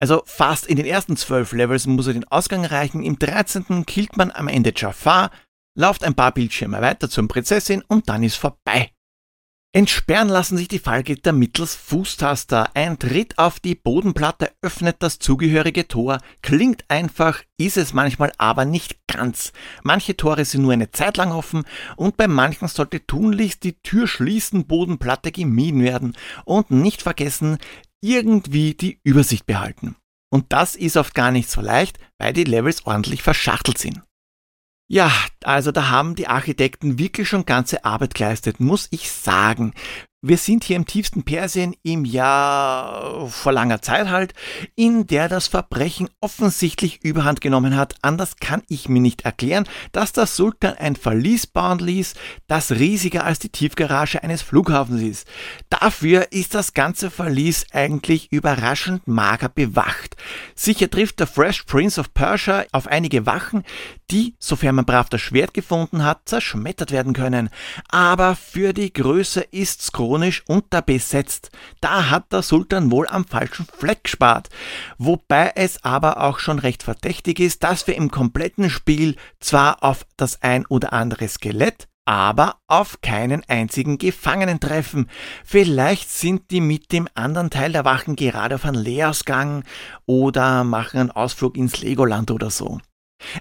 Also 0.00 0.22
fast 0.24 0.66
in 0.66 0.76
den 0.76 0.86
ersten 0.86 1.16
zwölf 1.16 1.52
Levels 1.52 1.86
muss 1.86 2.06
er 2.06 2.14
den 2.14 2.24
Ausgang 2.24 2.64
erreichen, 2.64 3.02
im 3.02 3.18
13. 3.18 3.84
killt 3.84 4.16
man 4.16 4.30
am 4.30 4.48
Ende 4.48 4.72
Jafar, 4.74 5.30
lauft 5.76 6.04
ein 6.04 6.14
paar 6.14 6.32
Bildschirme 6.32 6.80
weiter 6.80 7.10
zur 7.10 7.28
Prinzessin 7.28 7.82
und 7.86 8.08
dann 8.08 8.22
ist 8.22 8.36
vorbei. 8.36 8.90
Entsperren 9.72 10.28
lassen 10.28 10.56
sich 10.56 10.66
die 10.66 10.80
Fallgitter 10.80 11.30
mittels 11.30 11.76
Fußtaster. 11.76 12.70
Ein 12.74 12.98
Tritt 12.98 13.38
auf 13.38 13.60
die 13.60 13.76
Bodenplatte 13.76 14.50
öffnet 14.62 14.96
das 14.98 15.20
zugehörige 15.20 15.86
Tor. 15.86 16.18
Klingt 16.42 16.84
einfach, 16.88 17.40
ist 17.56 17.76
es 17.76 17.92
manchmal 17.92 18.32
aber 18.36 18.64
nicht 18.64 18.98
ganz. 19.06 19.52
Manche 19.84 20.16
Tore 20.16 20.44
sind 20.44 20.62
nur 20.62 20.72
eine 20.72 20.90
Zeit 20.90 21.18
lang 21.18 21.30
offen 21.30 21.62
und 21.94 22.16
bei 22.16 22.26
manchen 22.26 22.66
sollte 22.66 23.06
tunlichst 23.06 23.62
die 23.62 23.80
Tür 23.80 24.08
schließen 24.08 24.66
Bodenplatte 24.66 25.30
gemieden 25.30 25.84
werden. 25.84 26.16
Und 26.44 26.72
nicht 26.72 27.02
vergessen, 27.02 27.58
irgendwie 28.00 28.74
die 28.74 29.00
Übersicht 29.04 29.46
behalten. 29.46 29.96
Und 30.32 30.52
das 30.52 30.76
ist 30.76 30.96
oft 30.96 31.14
gar 31.14 31.30
nicht 31.30 31.50
so 31.50 31.60
leicht, 31.60 31.98
weil 32.18 32.32
die 32.32 32.44
Levels 32.44 32.86
ordentlich 32.86 33.22
verschachtelt 33.22 33.78
sind. 33.78 34.00
Ja, 34.88 35.12
also 35.44 35.70
da 35.70 35.88
haben 35.88 36.16
die 36.16 36.26
Architekten 36.26 36.98
wirklich 36.98 37.28
schon 37.28 37.46
ganze 37.46 37.84
Arbeit 37.84 38.14
geleistet, 38.14 38.58
muss 38.58 38.88
ich 38.90 39.10
sagen. 39.10 39.72
Wir 40.22 40.36
sind 40.36 40.64
hier 40.64 40.76
im 40.76 40.84
tiefsten 40.84 41.22
Persien 41.22 41.74
im 41.82 42.04
Jahr 42.04 43.26
vor 43.30 43.52
langer 43.52 43.80
Zeit 43.80 44.10
halt, 44.10 44.34
in 44.76 45.06
der 45.06 45.30
das 45.30 45.46
Verbrechen 45.46 46.10
offensichtlich 46.20 47.02
überhand 47.02 47.40
genommen 47.40 47.74
hat. 47.74 47.94
Anders 48.02 48.36
kann 48.36 48.62
ich 48.68 48.90
mir 48.90 49.00
nicht 49.00 49.22
erklären, 49.22 49.66
dass 49.92 50.12
der 50.12 50.26
Sultan 50.26 50.74
ein 50.74 50.94
Verlies 50.94 51.46
bauen 51.46 51.78
ließ, 51.78 52.12
das 52.48 52.72
riesiger 52.72 53.24
als 53.24 53.38
die 53.38 53.48
Tiefgarage 53.48 54.22
eines 54.22 54.42
Flughafens 54.42 55.00
ist. 55.00 55.26
Dafür 55.70 56.32
ist 56.32 56.52
das 56.54 56.74
ganze 56.74 57.10
Verlies 57.10 57.64
eigentlich 57.72 58.30
überraschend 58.30 59.08
mager 59.08 59.48
bewacht. 59.48 60.16
Sicher 60.54 60.90
trifft 60.90 61.20
der 61.20 61.28
Fresh 61.28 61.62
Prince 61.62 61.98
of 61.98 62.12
Persia 62.12 62.66
auf 62.72 62.88
einige 62.88 63.24
Wachen, 63.24 63.64
die, 64.10 64.34
sofern 64.38 64.74
man 64.74 64.84
brav 64.84 65.08
das 65.08 65.22
Schwert 65.22 65.54
gefunden 65.54 66.04
hat, 66.04 66.28
zerschmettert 66.28 66.90
werden 66.90 67.14
können. 67.14 67.48
Aber 67.88 68.36
für 68.36 68.74
die 68.74 68.92
Größe 68.92 69.40
ist's 69.40 69.92
groß 69.92 70.09
chronisch 70.10 70.42
unterbesetzt. 70.48 71.50
Da 71.80 72.10
hat 72.10 72.32
der 72.32 72.42
Sultan 72.42 72.90
wohl 72.90 73.06
am 73.06 73.24
falschen 73.24 73.64
Fleck 73.64 74.04
gespart. 74.04 74.48
Wobei 74.98 75.52
es 75.54 75.84
aber 75.84 76.20
auch 76.22 76.40
schon 76.40 76.58
recht 76.58 76.82
verdächtig 76.82 77.38
ist, 77.38 77.62
dass 77.62 77.86
wir 77.86 77.94
im 77.94 78.10
kompletten 78.10 78.70
Spiel 78.70 79.14
zwar 79.38 79.84
auf 79.84 80.04
das 80.16 80.42
ein 80.42 80.66
oder 80.66 80.92
andere 80.92 81.28
Skelett, 81.28 81.86
aber 82.06 82.56
auf 82.66 83.00
keinen 83.02 83.44
einzigen 83.48 83.98
Gefangenen 83.98 84.58
treffen. 84.58 85.08
Vielleicht 85.44 86.10
sind 86.10 86.50
die 86.50 86.60
mit 86.60 86.90
dem 86.90 87.06
anderen 87.14 87.50
Teil 87.50 87.70
der 87.70 87.84
Wachen 87.84 88.16
gerade 88.16 88.56
auf 88.56 88.64
einen 88.64 88.82
Lehrausgang 88.82 89.62
oder 90.06 90.64
machen 90.64 90.98
einen 90.98 91.10
Ausflug 91.12 91.56
ins 91.56 91.82
Legoland 91.82 92.32
oder 92.32 92.50
so. 92.50 92.80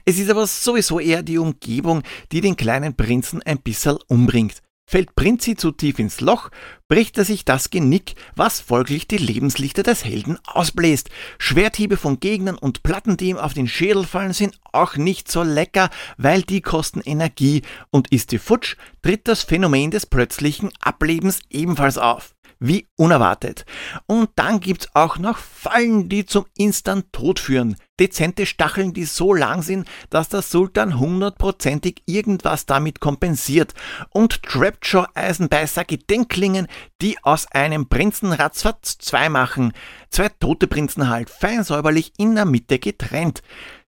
Es 0.06 0.20
ist 0.20 0.30
aber 0.30 0.46
sowieso 0.46 1.00
eher 1.00 1.24
die 1.24 1.40
Umgebung, 1.40 2.04
die 2.32 2.42
den 2.42 2.58
kleinen 2.58 2.96
Prinzen 2.96 3.42
ein 3.42 3.60
bisschen 3.60 3.98
umbringt. 4.08 4.62
Fällt 4.92 5.14
Prinzi 5.14 5.56
zu 5.56 5.70
tief 5.70 6.00
ins 6.00 6.20
Loch, 6.20 6.50
bricht 6.88 7.16
er 7.20 7.24
sich 7.24 7.46
das 7.46 7.70
Genick, 7.70 8.16
was 8.36 8.60
folglich 8.60 9.08
die 9.08 9.18
Lebenslichter 9.18 9.84
des 9.84 10.04
Helden 10.04 10.40
ausbläst. 10.48 11.12
Schwerthiebe 11.38 11.96
von 11.96 12.20
Gegnern 12.20 12.58
und 12.58 12.82
Platten, 12.82 13.16
die 13.16 13.30
ihm 13.30 13.38
auf 13.38 13.54
den 13.54 13.68
Schädel 13.68 14.04
fallen, 14.04 14.34
sind 14.34 14.60
auch 14.72 14.96
nicht 14.96 15.32
so 15.32 15.44
lecker, 15.44 15.92
weil 16.18 16.42
die 16.42 16.62
kosten 16.62 17.02
Energie 17.02 17.62
und 17.92 18.12
ist 18.12 18.32
die 18.32 18.40
futsch, 18.40 18.78
tritt 19.04 19.28
das 19.28 19.44
Phänomen 19.44 19.92
des 19.92 20.08
plötzlichen 20.08 20.72
Ablebens 20.80 21.42
ebenfalls 21.52 22.00
auf 22.00 22.34
wie 22.60 22.88
unerwartet. 22.98 23.66
Und 24.06 24.30
dann 24.36 24.60
gibt's 24.60 24.90
auch 24.94 25.18
noch 25.18 25.38
Fallen, 25.38 26.10
die 26.10 26.26
zum 26.26 26.46
Instant-Tod 26.58 27.40
führen. 27.40 27.76
Dezente 28.00 28.46
Stacheln, 28.46 28.94
die 28.94 29.06
so 29.06 29.34
lang 29.34 29.62
sind, 29.62 29.88
dass 30.10 30.30
der 30.30 30.42
Sultan 30.42 31.00
hundertprozentig 31.00 32.04
irgendwas 32.06 32.66
damit 32.66 33.00
kompensiert. 33.00 33.74
Und 34.12 34.44
Trapjaw-Eisenbeißer 34.44 35.84
Gedenkklingen, 35.86 36.68
die 37.02 37.18
aus 37.24 37.48
einem 37.52 37.90
Prinzen 37.90 38.32
ratzfatz 38.32 38.98
zwei 38.98 39.30
machen. 39.30 39.74
Zwei 40.10 40.30
tote 40.30 40.68
Prinzen 40.68 41.10
halt, 41.10 41.30
fein 41.30 41.64
säuberlich 41.64 42.14
in 42.18 42.36
der 42.36 42.46
Mitte 42.46 42.80
getrennt. 42.80 43.42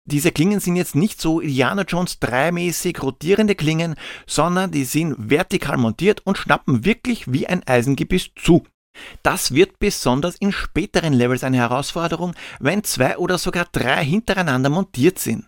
Diese 0.06 0.34
Klingen 0.34 0.60
sind 0.60 0.76
jetzt 0.76 0.96
nicht 0.96 1.22
so 1.22 1.40
Indiana 1.40 1.84
Jones 1.84 2.22
3-mäßig 2.22 3.02
rotierende 3.02 3.56
Klingen, 3.56 3.96
sondern 4.28 4.70
die 4.70 4.84
sind 4.84 5.16
vertikal 5.18 5.78
montiert 5.78 6.22
und 6.26 6.38
schnappen 6.38 6.84
wirklich 6.84 7.32
wie 7.32 7.48
ein 7.48 7.66
Eisengebiss 7.66 8.32
zu. 8.36 8.66
Das 9.24 9.54
wird 9.54 9.80
besonders 9.80 10.36
in 10.36 10.52
späteren 10.52 11.14
Levels 11.14 11.46
eine 11.46 11.58
Herausforderung, 11.58 12.36
wenn 12.60 12.84
zwei 12.84 13.18
oder 13.18 13.38
sogar 13.38 13.66
drei 13.72 14.04
hintereinander 14.04 14.70
montiert 14.70 15.20
sind. 15.20 15.46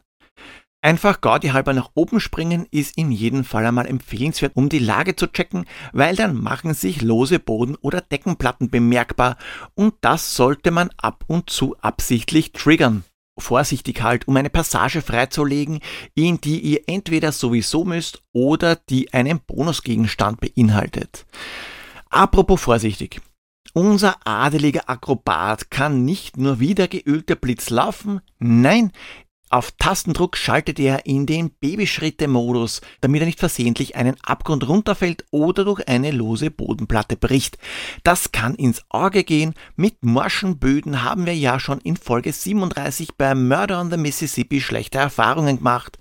Einfach 0.82 1.20
Gaudi 1.20 1.50
halber 1.50 1.74
nach 1.74 1.90
oben 1.94 2.22
springen 2.22 2.66
ist 2.72 2.98
in 2.98 3.12
jedem 3.12 3.44
Fall 3.44 3.66
einmal 3.66 3.88
empfehlenswert, 3.88 4.56
um 4.56 4.70
die 4.70 4.80
Lage 4.80 5.18
zu 5.18 5.28
checken, 5.28 5.66
weil 5.92 6.16
dann 6.16 6.34
machen 6.34 6.74
sich 6.74 7.02
lose 7.02 7.40
Boden- 7.40 7.76
oder 7.82 8.00
Deckenplatten 8.00 8.70
bemerkbar 8.70 9.36
und 9.74 9.96
das 10.00 10.36
sollte 10.36 10.72
man 10.72 10.92
ab 10.96 11.26
und 11.28 11.50
zu 11.50 11.76
absichtlich 11.82 12.54
triggern 12.54 13.04
vorsichtig 13.38 14.02
halt, 14.02 14.28
um 14.28 14.38
eine 14.38 14.50
Passage 14.50 15.02
freizulegen, 15.02 15.80
in 16.14 16.40
die 16.40 16.60
ihr 16.60 16.82
entweder 16.88 17.32
sowieso 17.32 17.84
müsst 17.84 18.22
oder 18.32 18.76
die 18.76 19.14
einen 19.14 19.40
Bonusgegenstand 19.40 20.40
beinhaltet. 20.40 21.26
Apropos 22.10 22.62
vorsichtig. 22.62 23.22
Unser 23.74 24.26
adeliger 24.26 24.90
Akrobat 24.90 25.70
kann 25.70 26.06
nicht 26.06 26.38
nur 26.38 26.62
wie 26.62 26.76
der 26.76 26.88
geölte 26.88 27.36
Blitz 27.36 27.70
laufen, 27.70 28.22
nein, 28.40 28.94
auf 29.56 29.72
Tastendruck 29.72 30.36
schaltet 30.36 30.82
er 30.82 31.06
in 31.06 31.26
den 31.26 31.50
Babyschritte-Modus, 31.50 32.82
damit 33.00 33.22
er 33.22 33.26
nicht 33.26 33.40
versehentlich 33.40 33.96
einen 33.96 34.18
Abgrund 34.22 34.68
runterfällt 34.68 35.24
oder 35.32 35.64
durch 35.64 35.88
eine 35.88 36.12
lose 36.12 36.52
Bodenplatte 36.52 37.16
bricht. 37.16 37.58
Das 38.04 38.34
kann 38.34 38.56
ins 38.56 38.84
Auge 38.90 39.24
gehen. 39.24 39.54
Mit 39.78 40.04
morschen 40.04 40.60
Böden 40.60 41.04
haben 41.04 41.26
wir 41.26 41.38
ja 41.38 41.58
schon 41.62 41.80
in 41.80 41.96
Folge 41.96 42.34
37 42.34 43.16
bei 43.16 43.34
Murder 43.34 43.80
on 43.80 43.90
the 43.90 43.96
Mississippi 43.96 44.60
schlechte 44.60 44.98
Erfahrungen 44.98 45.60
gemacht. 45.60 46.00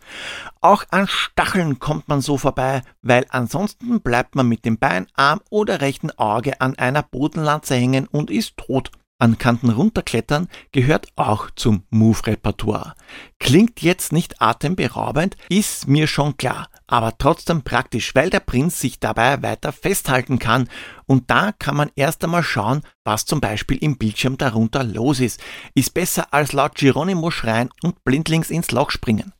Auch 0.60 0.84
an 0.90 1.06
Stacheln 1.06 1.78
kommt 1.78 2.08
man 2.08 2.20
so 2.20 2.36
vorbei, 2.36 2.82
weil 3.02 3.24
ansonsten 3.28 4.00
bleibt 4.00 4.34
man 4.34 4.48
mit 4.48 4.64
dem 4.64 4.78
Bein, 4.78 5.06
Arm 5.14 5.40
oder 5.48 5.80
rechten 5.80 6.10
Auge 6.10 6.60
an 6.60 6.76
einer 6.76 7.04
Bodenlanze 7.04 7.76
hängen 7.76 8.08
und 8.08 8.32
ist 8.32 8.56
tot. 8.56 8.90
An 9.24 9.38
Kanten 9.38 9.70
runterklettern 9.70 10.48
gehört 10.70 11.08
auch 11.16 11.48
zum 11.56 11.84
Move-Repertoire. 11.88 12.92
Klingt 13.40 13.80
jetzt 13.80 14.12
nicht 14.12 14.42
atemberaubend, 14.42 15.38
ist 15.48 15.88
mir 15.88 16.06
schon 16.06 16.36
klar, 16.36 16.68
aber 16.86 17.16
trotzdem 17.16 17.62
praktisch, 17.62 18.14
weil 18.14 18.28
der 18.28 18.40
Prinz 18.40 18.80
sich 18.80 19.00
dabei 19.00 19.42
weiter 19.42 19.72
festhalten 19.72 20.38
kann 20.38 20.68
und 21.06 21.30
da 21.30 21.52
kann 21.52 21.74
man 21.74 21.90
erst 21.96 22.22
einmal 22.22 22.42
schauen, 22.42 22.82
was 23.02 23.24
zum 23.24 23.40
Beispiel 23.40 23.78
im 23.78 23.96
Bildschirm 23.96 24.36
darunter 24.36 24.84
los 24.84 25.20
ist. 25.20 25.42
Ist 25.74 25.94
besser 25.94 26.34
als 26.34 26.52
laut 26.52 26.74
Geronimo 26.74 27.30
schreien 27.30 27.70
und 27.82 28.04
blindlings 28.04 28.50
ins 28.50 28.72
Loch 28.72 28.90
springen. 28.90 29.32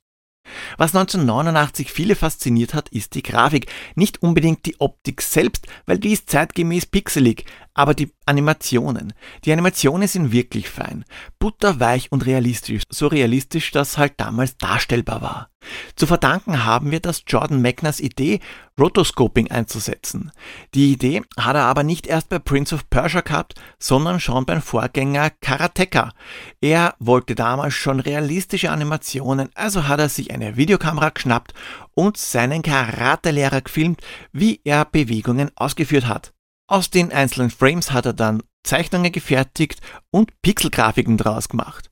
Was 0.77 0.95
1989 0.95 1.91
viele 1.91 2.17
fasziniert 2.17 2.75
hat, 2.75 2.89
ist 2.91 3.15
die 3.15 3.23
Grafik. 3.23 3.67
Nicht 3.95 4.23
unbedingt 4.23 4.67
die 4.67 4.81
Optik 4.81 5.23
selbst, 5.23 5.67
weil 5.87 5.99
die 5.99 6.13
ist 6.13 6.31
zeitgemäß 6.31 6.87
pixelig, 6.87 7.45
aber 7.75 7.95
die 7.95 8.13
Animationen. 8.27 9.13
Die 9.45 9.53
Animationen 9.53 10.09
sind 10.09 10.33
wirklich 10.33 10.69
fein. 10.69 11.05
Butterweich 11.39 12.13
und 12.13 12.27
realistisch. 12.27 12.83
So 12.89 13.07
realistisch, 13.07 13.71
dass 13.71 13.99
halt 13.99 14.15
damals 14.19 14.57
darstellbar 14.57 15.23
war. 15.23 15.51
Zu 15.97 16.07
verdanken 16.07 16.65
haben 16.65 16.91
wir 16.91 17.01
das 17.01 17.23
Jordan 17.27 17.63
Magners 17.63 18.01
Idee, 18.01 18.41
Rotoscoping 18.79 19.51
einzusetzen. 19.51 20.33
Die 20.75 20.93
Idee 20.93 21.23
hat 21.37 21.57
er 21.57 21.65
aber 21.65 21.83
nicht 21.83 22.07
erst 22.07 22.29
bei 22.29 22.39
Prince 22.39 22.75
of 22.75 22.89
Persia 22.91 23.21
gehabt, 23.21 23.55
sondern 23.79 24.21
schon 24.21 24.47
beim 24.47 24.63
Vorgänger 24.63 25.31
Karateka. 25.31 26.13
Er 26.61 26.95
wollte 26.99 27.35
damals 27.35 27.75
schon 27.75 28.01
realistische 28.01 28.71
Animationen, 28.71 29.51
also 29.55 29.87
hat 29.87 30.01
er 30.01 30.09
sich 30.09 30.33
eine 30.33 30.57
Videokamera 30.57 31.11
geschnappt 31.11 31.55
und 31.95 32.17
seinen 32.17 32.63
Karatelehrer 32.63 33.61
gefilmt, 33.61 34.01
wie 34.33 34.61
er 34.65 34.85
Bewegungen 34.85 35.51
ausgeführt 35.55 36.07
hat. 36.07 36.33
Aus 36.67 36.91
den 36.91 37.13
einzelnen 37.13 37.51
Frames 37.51 37.93
hat 37.93 38.07
er 38.07 38.15
dann 38.15 38.43
Zeichnungen 38.65 39.13
gefertigt 39.13 39.81
und 40.11 40.33
Pixelgrafiken 40.43 41.19
draus 41.19 41.49
gemacht. 41.49 41.91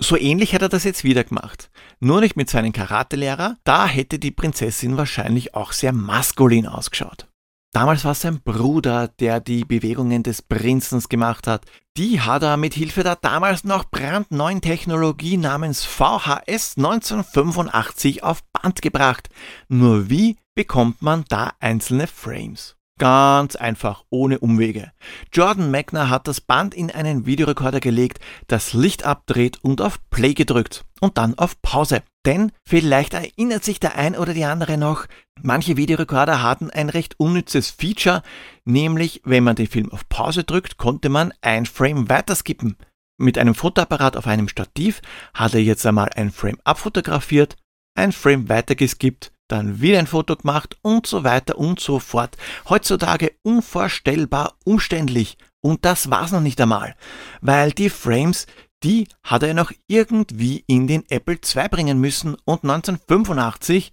So 0.00 0.16
ähnlich 0.16 0.54
hat 0.54 0.62
er 0.62 0.68
das 0.68 0.84
jetzt 0.84 1.04
wieder 1.04 1.24
gemacht. 1.24 1.70
Nur 2.00 2.20
nicht 2.20 2.36
mit 2.36 2.50
seinem 2.50 2.72
Karatelehrer, 2.72 3.56
da 3.64 3.86
hätte 3.86 4.18
die 4.18 4.30
Prinzessin 4.30 4.96
wahrscheinlich 4.96 5.54
auch 5.54 5.72
sehr 5.72 5.92
maskulin 5.92 6.66
ausgeschaut. 6.66 7.28
Damals 7.74 8.04
war 8.04 8.12
es 8.12 8.20
sein 8.20 8.42
Bruder, 8.42 9.08
der 9.08 9.40
die 9.40 9.64
Bewegungen 9.64 10.22
des 10.22 10.42
Prinzens 10.42 11.08
gemacht 11.08 11.46
hat. 11.46 11.64
Die 11.96 12.20
hat 12.20 12.42
er 12.42 12.58
mit 12.58 12.74
Hilfe 12.74 13.02
der 13.02 13.16
damals 13.16 13.64
noch 13.64 13.84
brandneuen 13.90 14.60
Technologie 14.60 15.38
namens 15.38 15.82
VHS 15.84 16.76
1985 16.76 18.22
auf 18.24 18.42
Band 18.52 18.82
gebracht. 18.82 19.30
Nur 19.68 20.10
wie 20.10 20.36
bekommt 20.54 21.00
man 21.00 21.24
da 21.28 21.52
einzelne 21.60 22.06
Frames? 22.06 22.76
Ganz 23.02 23.56
einfach, 23.56 24.04
ohne 24.10 24.38
Umwege. 24.38 24.92
Jordan 25.32 25.72
Magner 25.72 26.08
hat 26.08 26.28
das 26.28 26.40
Band 26.40 26.72
in 26.72 26.88
einen 26.88 27.26
Videorekorder 27.26 27.80
gelegt, 27.80 28.20
das 28.46 28.74
Licht 28.74 29.04
abdreht 29.04 29.58
und 29.60 29.80
auf 29.80 29.98
Play 30.10 30.34
gedrückt 30.34 30.84
und 31.00 31.18
dann 31.18 31.36
auf 31.36 31.60
Pause. 31.62 32.04
Denn 32.24 32.52
vielleicht 32.64 33.14
erinnert 33.14 33.64
sich 33.64 33.80
der 33.80 33.96
ein 33.96 34.14
oder 34.14 34.34
die 34.34 34.44
andere 34.44 34.78
noch, 34.78 35.06
manche 35.42 35.76
Videorekorder 35.76 36.44
hatten 36.44 36.70
ein 36.70 36.90
recht 36.90 37.18
unnützes 37.18 37.70
Feature, 37.70 38.22
nämlich 38.64 39.20
wenn 39.24 39.42
man 39.42 39.56
den 39.56 39.66
Film 39.66 39.90
auf 39.90 40.08
Pause 40.08 40.44
drückt, 40.44 40.76
konnte 40.76 41.08
man 41.08 41.34
ein 41.40 41.66
Frame 41.66 42.08
weiter 42.08 42.36
skippen. 42.36 42.76
Mit 43.18 43.36
einem 43.36 43.56
Fotoapparat 43.56 44.16
auf 44.16 44.28
einem 44.28 44.46
Stativ 44.46 45.02
hat 45.34 45.54
er 45.54 45.60
jetzt 45.60 45.84
einmal 45.84 46.10
ein 46.14 46.30
Frame 46.30 46.60
abfotografiert, 46.62 47.56
ein 47.96 48.12
Frame 48.12 48.48
weitergeskippt 48.48 49.31
dann 49.48 49.80
wieder 49.80 49.98
ein 49.98 50.06
Foto 50.06 50.36
gemacht 50.36 50.76
und 50.82 51.06
so 51.06 51.24
weiter 51.24 51.58
und 51.58 51.80
so 51.80 51.98
fort. 51.98 52.36
Heutzutage 52.68 53.32
unvorstellbar 53.42 54.54
umständlich. 54.64 55.36
Und 55.60 55.84
das 55.84 56.10
war's 56.10 56.32
noch 56.32 56.40
nicht 56.40 56.60
einmal, 56.60 56.96
weil 57.40 57.70
die 57.70 57.90
Frames, 57.90 58.46
die 58.82 59.06
hat 59.22 59.44
er 59.44 59.54
noch 59.54 59.70
irgendwie 59.86 60.64
in 60.66 60.88
den 60.88 61.04
Apple 61.08 61.36
II 61.36 61.68
bringen 61.68 62.00
müssen 62.00 62.36
und 62.44 62.64
1985 62.64 63.92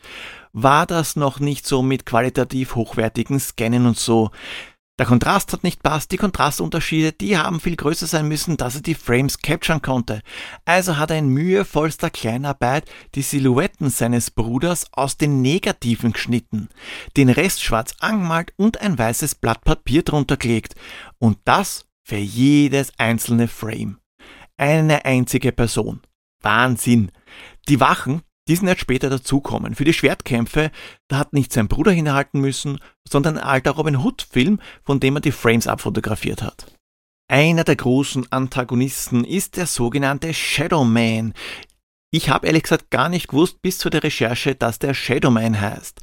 war 0.52 0.88
das 0.88 1.16
noch 1.16 1.40
nicht 1.40 1.68
so 1.68 1.84
mit 1.84 2.06
qualitativ 2.06 2.76
hochwertigen 2.76 3.40
Scannen 3.40 3.86
und 3.86 4.00
so. 4.00 4.32
Der 5.00 5.06
Kontrast 5.06 5.54
hat 5.54 5.64
nicht 5.64 5.82
passt, 5.82 6.12
die 6.12 6.18
Kontrastunterschiede, 6.18 7.14
die 7.14 7.38
haben 7.38 7.62
viel 7.62 7.78
größer 7.78 8.06
sein 8.06 8.28
müssen, 8.28 8.58
dass 8.58 8.76
er 8.76 8.82
die 8.82 8.96
Frames 8.96 9.40
capturen 9.40 9.82
konnte. 9.82 10.22
Also 10.66 10.98
hat 10.98 11.10
er 11.10 11.18
in 11.20 11.30
mühevollster 11.30 12.10
Kleinarbeit 12.10 12.84
die 13.16 13.22
Silhouetten 13.22 13.90
seines 13.92 14.30
Bruders 14.30 14.88
aus 14.92 15.16
den 15.16 15.42
Negativen 15.42 16.12
geschnitten, 16.12 16.68
den 17.16 17.30
Rest 17.30 17.64
schwarz 17.64 17.96
angemalt 18.02 18.52
und 18.58 18.82
ein 18.82 18.98
weißes 18.98 19.36
Blatt 19.36 19.64
Papier 19.64 20.04
drunter 20.04 20.36
gelegt. 20.36 20.76
Und 21.18 21.38
das 21.46 21.86
für 22.04 22.18
jedes 22.18 22.92
einzelne 23.00 23.48
Frame. 23.48 24.00
Eine 24.58 25.06
einzige 25.06 25.54
Person. 25.54 26.02
Wahnsinn. 26.42 27.10
Die 27.70 27.80
Wachen, 27.80 28.22
die 28.50 28.56
sind 28.56 28.68
jetzt 28.68 28.82
später 28.82 29.10
dazukommen. 29.12 29.76
Für 29.76 29.86
die 29.86 29.94
Schwertkämpfe, 29.94 30.72
da 31.08 31.20
hat 31.20 31.34
nicht 31.34 31.54
sein 31.54 31.68
Bruder 31.68 31.92
hinhalten 31.92 32.42
müssen, 32.42 32.80
sondern 33.08 33.38
ein 33.38 33.44
alter 33.44 33.72
Robin 33.72 33.98
Hood-Film, 33.98 34.60
von 34.84 35.00
dem 35.00 35.18
er 35.18 35.22
die 35.22 35.32
Frames 35.32 35.68
abfotografiert 35.68 36.42
hat. 36.42 36.66
Einer 37.32 37.64
der 37.64 37.76
großen 37.76 38.32
Antagonisten 38.32 39.24
ist 39.24 39.56
der 39.56 39.68
sogenannte 39.68 40.34
Shadow 40.34 40.84
Man. 40.84 41.36
Ich 42.12 42.30
habe 42.30 42.48
ehrlich 42.48 42.64
gesagt 42.64 42.90
gar 42.90 43.08
nicht 43.08 43.28
gewusst 43.28 43.62
bis 43.62 43.78
zu 43.78 43.92
der 43.92 44.04
Recherche, 44.04 44.56
dass 44.56 44.80
der 44.80 44.96
Shadow 44.96 45.30
Man 45.30 45.62
heißt. 45.62 46.02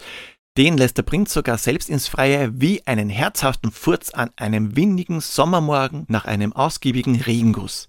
Den 0.56 0.78
lässt 0.78 0.96
der 0.96 1.02
Prinz 1.02 1.34
sogar 1.34 1.58
selbst 1.58 1.90
ins 1.90 2.08
Freie 2.08 2.50
wie 2.58 2.86
einen 2.86 3.10
herzhaften 3.10 3.70
Furz 3.70 4.10
an 4.10 4.30
einem 4.36 4.74
windigen 4.74 5.20
Sommermorgen 5.20 6.06
nach 6.08 6.24
einem 6.24 6.54
ausgiebigen 6.54 7.20
Regenguss. 7.20 7.88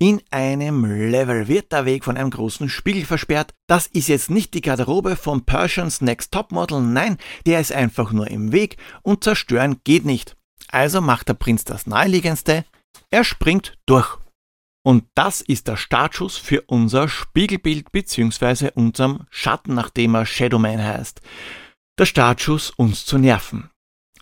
In 0.00 0.20
einem 0.32 0.84
Level 0.84 1.46
wird 1.46 1.70
der 1.70 1.84
Weg 1.84 2.04
von 2.04 2.16
einem 2.16 2.30
großen 2.30 2.68
Spiegel 2.68 3.04
versperrt. 3.04 3.54
Das 3.68 3.86
ist 3.86 4.08
jetzt 4.08 4.30
nicht 4.30 4.52
die 4.54 4.62
Garderobe 4.62 5.14
von 5.14 5.44
Persians 5.44 6.00
Next 6.00 6.32
Topmodel, 6.32 6.80
nein, 6.80 7.18
der 7.46 7.60
ist 7.60 7.70
einfach 7.70 8.10
nur 8.10 8.28
im 8.28 8.50
Weg 8.50 8.78
und 9.02 9.22
zerstören 9.22 9.80
geht 9.84 10.04
nicht. 10.04 10.36
Also 10.72 11.00
macht 11.00 11.28
der 11.28 11.34
Prinz 11.34 11.64
das 11.64 11.86
naheliegendste, 11.86 12.64
er 13.10 13.22
springt 13.22 13.78
durch. 13.86 14.18
Und 14.82 15.04
das 15.14 15.40
ist 15.40 15.68
der 15.68 15.76
Startschuss 15.76 16.36
für 16.36 16.62
unser 16.62 17.08
Spiegelbild 17.08 17.92
bzw. 17.92 18.70
unserem 18.74 19.26
Schatten, 19.30 19.74
nachdem 19.74 20.16
er 20.16 20.26
Shadowman 20.26 20.82
heißt 20.82 21.20
der 21.98 22.06
Startschuss 22.06 22.70
uns 22.70 23.04
zu 23.04 23.18
nerven. 23.18 23.70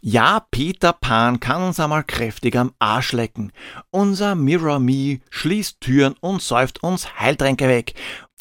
Ja, 0.00 0.40
Peter 0.50 0.92
Pan 0.92 1.40
kann 1.40 1.62
uns 1.62 1.80
einmal 1.80 2.04
kräftig 2.04 2.56
am 2.56 2.72
Arsch 2.78 3.12
lecken. 3.12 3.52
Unser 3.90 4.34
Mirror 4.34 4.78
Me 4.78 5.20
schließt 5.30 5.80
Türen 5.80 6.14
und 6.20 6.40
säuft 6.40 6.82
uns 6.82 7.18
Heiltränke 7.18 7.68
weg. 7.68 7.94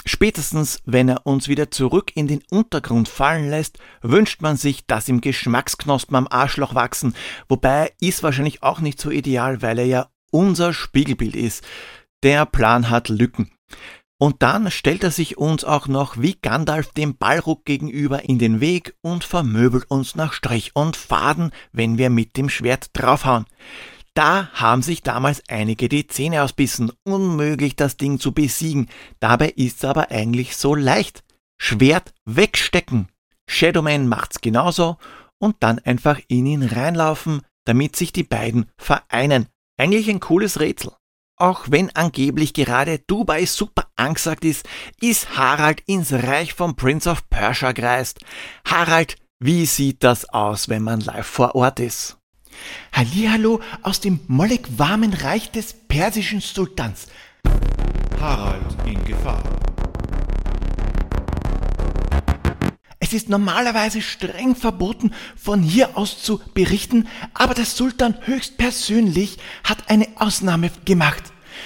Spätestens, 0.05 0.79
wenn 0.85 1.09
er 1.09 1.25
uns 1.25 1.47
wieder 1.47 1.71
zurück 1.71 2.11
in 2.15 2.27
den 2.27 2.43
Untergrund 2.51 3.09
fallen 3.09 3.49
lässt, 3.49 3.79
wünscht 4.01 4.41
man 4.41 4.55
sich, 4.55 4.85
dass 4.85 5.09
ihm 5.09 5.19
Geschmacksknospen 5.19 6.15
am 6.15 6.27
Arschloch 6.29 6.75
wachsen. 6.75 7.15
Wobei 7.49 7.93
ist 7.99 8.21
wahrscheinlich 8.21 8.61
auch 8.61 8.79
nicht 8.79 9.01
so 9.01 9.09
ideal, 9.09 9.61
weil 9.61 9.79
er 9.79 9.85
ja 9.85 10.09
unser 10.31 10.73
Spiegelbild 10.73 11.35
ist. 11.35 11.65
Der 12.21 12.45
Plan 12.45 12.89
hat 12.89 13.09
Lücken. 13.09 13.51
Und 14.17 14.41
dann 14.41 14.71
stellt 14.71 15.03
er 15.03 15.11
sich 15.11 15.37
uns 15.37 15.65
auch 15.65 15.87
noch 15.87 16.17
wie 16.17 16.37
Gandalf 16.41 16.93
dem 16.93 17.17
Ballruck 17.17 17.65
gegenüber 17.65 18.23
in 18.23 18.39
den 18.39 18.61
Weg 18.61 18.95
und 19.01 19.25
vermöbelt 19.25 19.91
uns 19.91 20.15
nach 20.15 20.31
Strich 20.31 20.71
und 20.73 20.95
Faden, 20.95 21.51
wenn 21.73 21.97
wir 21.97 22.09
mit 22.09 22.37
dem 22.37 22.49
Schwert 22.49 22.91
draufhauen. 22.93 23.45
Da 24.13 24.49
haben 24.53 24.81
sich 24.81 25.03
damals 25.03 25.43
einige 25.49 25.89
die 25.89 26.07
Zähne 26.07 26.43
ausbissen. 26.43 26.93
Unmöglich, 27.03 27.75
das 27.75 27.97
Ding 27.97 28.17
zu 28.17 28.31
besiegen. 28.31 28.87
Dabei 29.19 29.49
ist's 29.49 29.83
aber 29.83 30.09
eigentlich 30.09 30.55
so 30.55 30.73
leicht. 30.73 31.25
Schwert 31.57 32.13
wegstecken. 32.23 33.09
Shadowman 33.47 34.07
macht's 34.07 34.39
genauso 34.39 34.97
und 35.37 35.57
dann 35.59 35.79
einfach 35.79 36.19
in 36.29 36.45
ihn 36.45 36.63
reinlaufen, 36.63 37.41
damit 37.65 37.97
sich 37.97 38.13
die 38.13 38.23
beiden 38.23 38.71
vereinen. 38.77 39.47
Eigentlich 39.77 40.09
ein 40.09 40.21
cooles 40.21 40.61
Rätsel. 40.61 40.93
Auch 41.37 41.65
wenn 41.69 41.93
angeblich 41.93 42.53
gerade 42.53 42.99
Dubai 42.99 43.45
super 43.45 43.87
angesagt 43.97 44.45
ist, 44.45 44.65
ist 45.01 45.35
Harald 45.37 45.81
ins 45.85 46.13
Reich 46.13 46.53
vom 46.53 46.77
Prince 46.77 47.09
of 47.09 47.29
Persia 47.29 47.73
gereist. 47.73 48.21
Harald, 48.65 49.17
wie 49.39 49.65
sieht 49.65 50.01
das 50.05 50.29
aus, 50.29 50.69
wenn 50.69 50.83
man 50.83 51.01
live 51.01 51.27
vor 51.27 51.53
Ort 51.55 51.81
ist? 51.81 52.17
Hallihallo 52.93 53.59
aus 53.81 53.99
dem 53.99 54.21
mollig 54.27 54.65
warmen 54.77 55.13
Reich 55.13 55.51
des 55.51 55.73
persischen 55.73 56.39
Sultans. 56.39 57.07
Harald 58.17 58.73
in 58.85 59.03
Gefahr. 59.03 59.43
Es 63.05 63.13
ist 63.13 63.29
normalerweise 63.29 64.01
streng 64.01 64.55
verboten, 64.55 65.11
von 65.35 65.61
hier 65.61 65.95
aus 65.95 66.23
zu 66.23 66.41
berichten, 66.55 67.07
aber 67.35 67.53
der 67.53 67.65
Sultan 67.65 68.17
höchstpersönlich 68.21 69.37
hat 69.63 69.91
eine 69.91 70.07
Ausnahme 70.15 70.71
gemacht. 70.85 71.21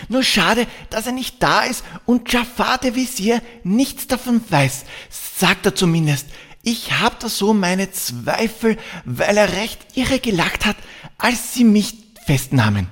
Nur 0.10 0.22
schade, 0.22 0.68
dass 0.90 1.06
er 1.06 1.14
nicht 1.14 1.42
da 1.42 1.62
ist 1.62 1.86
und 2.06 2.30
Jafar 2.34 2.78
der 2.80 2.94
Visier 2.94 3.42
nichts 3.64 4.06
davon 4.08 4.42
weiß, 4.50 4.84
sagt 5.10 5.66
er 5.66 5.76
zumindest. 5.76 6.28
Ich 6.62 7.00
hab 7.00 7.22
da 7.22 7.30
so 7.30 7.54
meine 7.54 7.90
Zweifel, 7.90 8.76
weil 9.06 9.38
er 9.38 9.54
recht 9.54 9.80
irre 9.96 10.20
gelacht 10.20 10.66
hat, 10.66 10.76
als 11.18 11.54
sie 11.54 11.64
mich 11.64 11.94
festnahmen. 12.26 12.88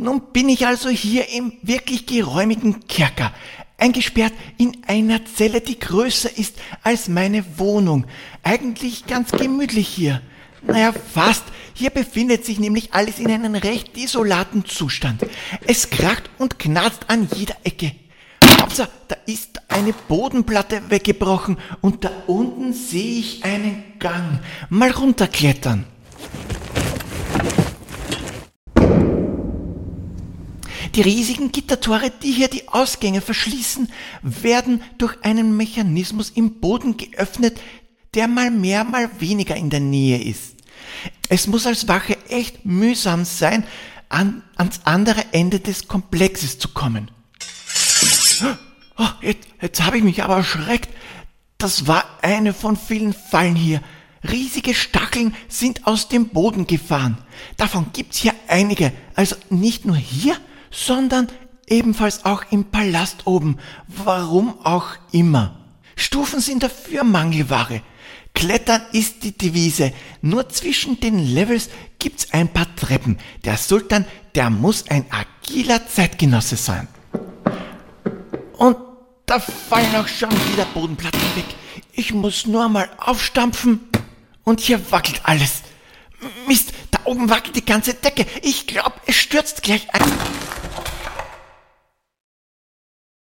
Nun 0.00 0.22
bin 0.32 0.48
ich 0.48 0.66
also 0.66 0.88
hier 0.88 1.28
im 1.28 1.52
wirklich 1.60 2.06
geräumigen 2.06 2.86
Kerker, 2.88 3.34
eingesperrt 3.76 4.32
in 4.56 4.78
einer 4.86 5.26
Zelle, 5.26 5.60
die 5.60 5.78
größer 5.78 6.38
ist 6.38 6.54
als 6.82 7.08
meine 7.08 7.44
Wohnung. 7.58 8.06
Eigentlich 8.42 9.06
ganz 9.06 9.30
gemütlich 9.30 9.86
hier. 9.86 10.22
Naja, 10.62 10.92
fast. 10.92 11.44
Hier 11.74 11.90
befindet 11.90 12.46
sich 12.46 12.58
nämlich 12.58 12.94
alles 12.94 13.18
in 13.18 13.30
einem 13.30 13.54
recht 13.54 13.94
desolaten 13.94 14.64
Zustand. 14.64 15.22
Es 15.66 15.90
kracht 15.90 16.30
und 16.38 16.58
knarzt 16.58 17.08
an 17.08 17.28
jeder 17.34 17.56
Ecke. 17.64 17.92
Hopsa, 18.58 18.88
da 19.08 19.16
ist 19.26 19.60
eine 19.68 19.92
Bodenplatte 19.92 20.80
weggebrochen 20.88 21.58
und 21.82 22.04
da 22.04 22.10
unten 22.26 22.72
sehe 22.72 23.20
ich 23.20 23.44
einen 23.44 23.82
Gang. 23.98 24.40
Mal 24.70 24.92
runterklettern. 24.92 25.84
Die 30.94 31.02
riesigen 31.02 31.52
Gittertore, 31.52 32.10
die 32.10 32.32
hier 32.32 32.48
die 32.48 32.68
Ausgänge 32.68 33.20
verschließen, 33.20 33.90
werden 34.22 34.82
durch 34.98 35.16
einen 35.22 35.56
Mechanismus 35.56 36.30
im 36.30 36.60
Boden 36.60 36.96
geöffnet, 36.96 37.60
der 38.14 38.26
mal 38.26 38.50
mehr, 38.50 38.82
mal 38.84 39.08
weniger 39.20 39.56
in 39.56 39.70
der 39.70 39.80
Nähe 39.80 40.22
ist. 40.22 40.56
Es 41.28 41.46
muss 41.46 41.66
als 41.66 41.86
Wache 41.86 42.16
echt 42.28 42.64
mühsam 42.66 43.24
sein, 43.24 43.64
an, 44.08 44.42
ans 44.56 44.80
andere 44.84 45.24
Ende 45.32 45.60
des 45.60 45.86
Komplexes 45.86 46.58
zu 46.58 46.68
kommen. 46.68 47.10
Oh, 48.98 49.08
jetzt, 49.22 49.46
jetzt 49.62 49.82
habe 49.82 49.98
ich 49.98 50.02
mich 50.02 50.22
aber 50.22 50.36
erschreckt. 50.36 50.90
Das 51.56 51.86
war 51.86 52.04
eine 52.22 52.52
von 52.52 52.76
vielen 52.76 53.12
Fallen 53.14 53.54
hier. 53.54 53.80
Riesige 54.28 54.74
Stacheln 54.74 55.34
sind 55.48 55.86
aus 55.86 56.08
dem 56.08 56.28
Boden 56.28 56.66
gefahren. 56.66 57.18
Davon 57.56 57.86
gibt's 57.92 58.18
hier 58.18 58.34
einige. 58.48 58.92
Also 59.14 59.36
nicht 59.48 59.86
nur 59.86 59.96
hier, 59.96 60.36
sondern 60.70 61.28
ebenfalls 61.66 62.24
auch 62.24 62.44
im 62.50 62.64
Palast 62.64 63.26
oben. 63.26 63.58
Warum 63.86 64.54
auch 64.64 64.88
immer. 65.12 65.56
Stufen 65.96 66.40
sind 66.40 66.62
dafür 66.62 67.04
Mangelware. 67.04 67.82
Klettern 68.34 68.82
ist 68.92 69.22
die 69.22 69.36
Devise. 69.36 69.92
Nur 70.22 70.48
zwischen 70.48 71.00
den 71.00 71.18
Levels 71.18 71.68
gibt's 71.98 72.32
ein 72.32 72.48
paar 72.48 72.74
Treppen. 72.76 73.18
Der 73.44 73.56
Sultan, 73.56 74.06
der 74.34 74.50
muss 74.50 74.88
ein 74.88 75.04
agiler 75.10 75.86
Zeitgenosse 75.86 76.56
sein. 76.56 76.88
Und 78.56 78.76
da 79.26 79.38
fallen 79.38 79.94
auch 79.96 80.08
schon 80.08 80.30
wieder 80.52 80.64
Bodenplatten 80.74 81.20
weg. 81.36 81.44
Ich 81.92 82.14
muss 82.14 82.46
nur 82.46 82.68
mal 82.68 82.88
aufstampfen 82.98 83.80
und 84.44 84.60
hier 84.60 84.90
wackelt 84.90 85.20
alles. 85.24 85.62
Mist, 86.46 86.72
da 86.90 87.00
oben 87.04 87.30
wackelt 87.30 87.56
die 87.56 87.64
ganze 87.64 87.94
Decke. 87.94 88.26
Ich 88.42 88.66
glaube, 88.66 88.94
es 89.06 89.16
stürzt 89.16 89.62
gleich 89.62 89.92
ein. 89.94 90.02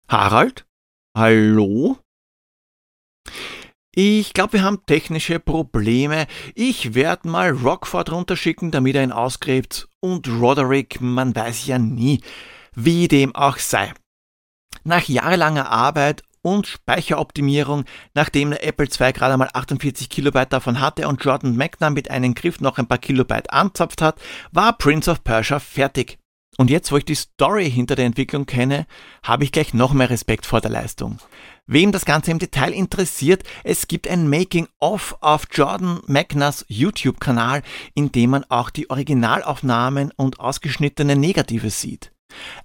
Harald? 0.08 0.66
Hallo? 1.16 1.98
Ich 3.94 4.32
glaube, 4.32 4.54
wir 4.54 4.62
haben 4.62 4.86
technische 4.86 5.40
Probleme. 5.40 6.26
Ich 6.54 6.94
werde 6.94 7.28
mal 7.28 7.50
Rockford 7.50 8.12
runterschicken, 8.12 8.70
damit 8.70 8.94
er 8.94 9.02
ihn 9.02 9.12
ausgräbt. 9.12 9.88
Und 10.00 10.28
Roderick, 10.28 11.00
man 11.00 11.34
weiß 11.34 11.66
ja 11.66 11.78
nie, 11.78 12.22
wie 12.74 13.08
dem 13.08 13.34
auch 13.34 13.58
sei. 13.58 13.92
Nach 14.84 15.02
jahrelanger 15.02 15.68
Arbeit 15.68 16.22
und 16.48 16.66
Speicheroptimierung, 16.66 17.84
nachdem 18.14 18.50
der 18.50 18.66
Apple 18.66 18.86
II 18.86 19.12
gerade 19.12 19.34
einmal 19.34 19.50
48 19.52 20.08
Kilobyte 20.08 20.52
davon 20.52 20.80
hatte 20.80 21.06
und 21.06 21.22
Jordan 21.22 21.56
McNair 21.56 21.90
mit 21.90 22.10
einem 22.10 22.34
Griff 22.34 22.60
noch 22.60 22.78
ein 22.78 22.86
paar 22.86 22.98
Kilobyte 22.98 23.52
anzapft 23.52 24.02
hat, 24.02 24.20
war 24.52 24.76
Prince 24.76 25.10
of 25.10 25.22
Persia 25.24 25.58
fertig. 25.58 26.18
Und 26.56 26.70
jetzt, 26.70 26.90
wo 26.90 26.96
ich 26.96 27.04
die 27.04 27.14
Story 27.14 27.70
hinter 27.70 27.94
der 27.94 28.06
Entwicklung 28.06 28.44
kenne, 28.44 28.86
habe 29.22 29.44
ich 29.44 29.52
gleich 29.52 29.74
noch 29.74 29.92
mehr 29.92 30.10
Respekt 30.10 30.44
vor 30.44 30.60
der 30.60 30.72
Leistung. 30.72 31.18
Wem 31.66 31.92
das 31.92 32.04
Ganze 32.04 32.30
im 32.30 32.40
Detail 32.40 32.72
interessiert, 32.72 33.44
es 33.62 33.86
gibt 33.86 34.08
ein 34.08 34.28
Making-of 34.28 35.18
auf 35.20 35.44
Jordan 35.52 36.00
McNas 36.06 36.64
YouTube-Kanal, 36.68 37.62
in 37.94 38.10
dem 38.10 38.30
man 38.30 38.44
auch 38.48 38.70
die 38.70 38.90
Originalaufnahmen 38.90 40.12
und 40.16 40.40
ausgeschnittene 40.40 41.14
Negative 41.14 41.70
sieht. 41.70 42.10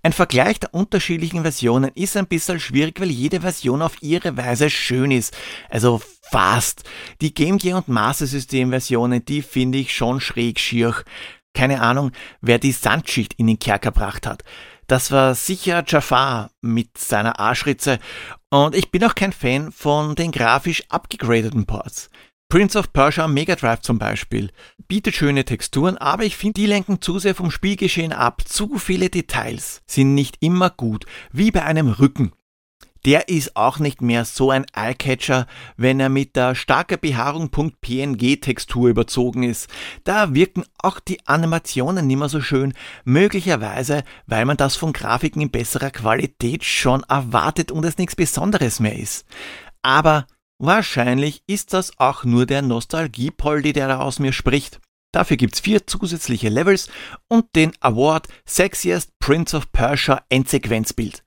Ein 0.02 0.13
Vergleich 0.13 0.60
der 0.60 0.73
unterschiedlichen 0.73 1.41
Versionen 1.41 1.91
ist 1.95 2.17
ein 2.17 2.28
bisschen 2.28 2.60
schwierig, 2.60 2.99
weil 2.99 3.10
jede 3.10 3.41
Version 3.41 3.82
auf 3.82 4.02
ihre 4.02 4.36
Weise 4.36 4.69
schön 4.69 5.12
ist. 5.12 5.36
Also 5.69 6.02
fast. 6.21 6.84
Die 7.21 7.34
Game 7.34 7.58
Gear 7.58 7.78
und 7.78 7.88
Master 7.88 8.28
System 8.28 8.69
Versionen, 8.69 9.23
die 9.23 9.41
finde 9.41 9.78
ich 9.78 9.93
schon 9.93 10.19
schräg 10.19 10.60
schier. 10.60 10.95
Keine 11.54 11.82
Ahnung, 11.82 12.12
wer 12.41 12.60
die 12.60 12.71
Sandschicht 12.71 13.34
in 13.36 13.47
den 13.47 13.60
Kerker 13.60 13.91
gebracht 13.91 14.26
hat. 14.26 14.43
Das 14.88 15.12
war 15.12 15.36
sicher 15.36 15.84
Jafar 15.88 16.52
mit 16.62 16.97
seiner 16.97 17.39
Arschritze 17.39 17.99
und 18.49 18.76
ich 18.76 18.91
bin 18.91 19.04
auch 19.04 19.15
kein 19.15 19.32
Fan 19.32 19.71
von 19.71 20.15
den 20.15 20.32
grafisch 20.32 20.84
abgegradeten 20.89 21.65
Ports. 21.65 22.10
Prince 22.54 22.78
of 22.78 22.94
Persia 22.94 23.28
Mega 23.28 23.56
Drive 23.56 23.82
zum 23.82 23.98
Beispiel 23.98 24.52
bietet 24.88 25.16
schöne 25.16 25.44
Texturen, 25.44 25.98
aber 25.98 26.24
ich 26.24 26.38
finde, 26.38 26.62
die 26.62 26.68
lenken 26.68 27.02
zu 27.02 27.18
sehr 27.18 27.34
vom 27.34 27.50
Spielgeschehen 27.50 28.13
ab. 28.13 28.44
Zu 28.48 28.78
viele 28.78 29.10
Details 29.10 29.82
sind 29.88 30.13
nicht 30.13 30.38
immer 30.39 30.70
gut, 30.70 31.08
wie 31.32 31.50
bei 31.50 31.63
einem 31.63 31.88
Rücken 31.88 32.32
der 33.06 33.28
ist 33.28 33.58
auch 33.58 33.80
nicht 33.80 34.02
mehr 34.02 34.24
so 34.24 34.52
ein 34.52 34.66
Eyecatcher, 34.74 35.48
wenn 35.78 36.00
er 36.00 36.08
mit 36.08 36.38
der 36.38 36.54
starke 36.56 36.98
Behaarung.png 36.98 38.39
Textur 38.39 38.88
überzogen 38.88 39.44
ist. 39.44 39.68
Da 40.06 40.34
wirken 40.34 40.63
auch 40.78 41.02
die 41.02 41.28
Animationen 41.28 42.08
nicht 42.08 42.20
mehr 42.20 42.30
so 42.30 42.39
schön, 42.39 42.74
möglicherweise, 43.04 44.04
weil 44.26 44.46
man 44.46 44.56
das 44.56 44.78
von 44.78 44.94
Grafiken 44.94 45.42
in 45.42 45.52
besserer 45.52 45.89
Qualität 45.89 46.63
schon 46.63 47.04
erwartet 47.10 47.74
und 47.74 47.84
es 47.84 47.98
nichts 47.98 48.16
Besonderes 48.16 48.80
mehr 48.80 48.98
ist. 48.98 49.26
Aber 49.82 50.28
wahrscheinlich 50.65 51.43
ist 51.47 51.73
das 51.73 51.97
auch 51.99 52.23
nur 52.23 52.45
der 52.45 52.62
Nostalgie-Poldi, 52.62 53.73
der 53.73 53.88
da 53.88 53.99
aus 53.99 54.19
mir 54.19 54.34
spricht. 54.34 54.80
Dafür 55.12 55.38
gibt's 55.38 55.60
vier 55.60 55.86
zusätzliche 55.86 56.49
Levels 56.49 56.89
und 57.28 57.45
den 57.56 57.71
Award 57.82 58.28
Sexiest 58.45 59.12
Prince 59.19 59.56
of 59.56 59.71
Persia 59.71 60.23
Endsequenzbild 60.30 61.23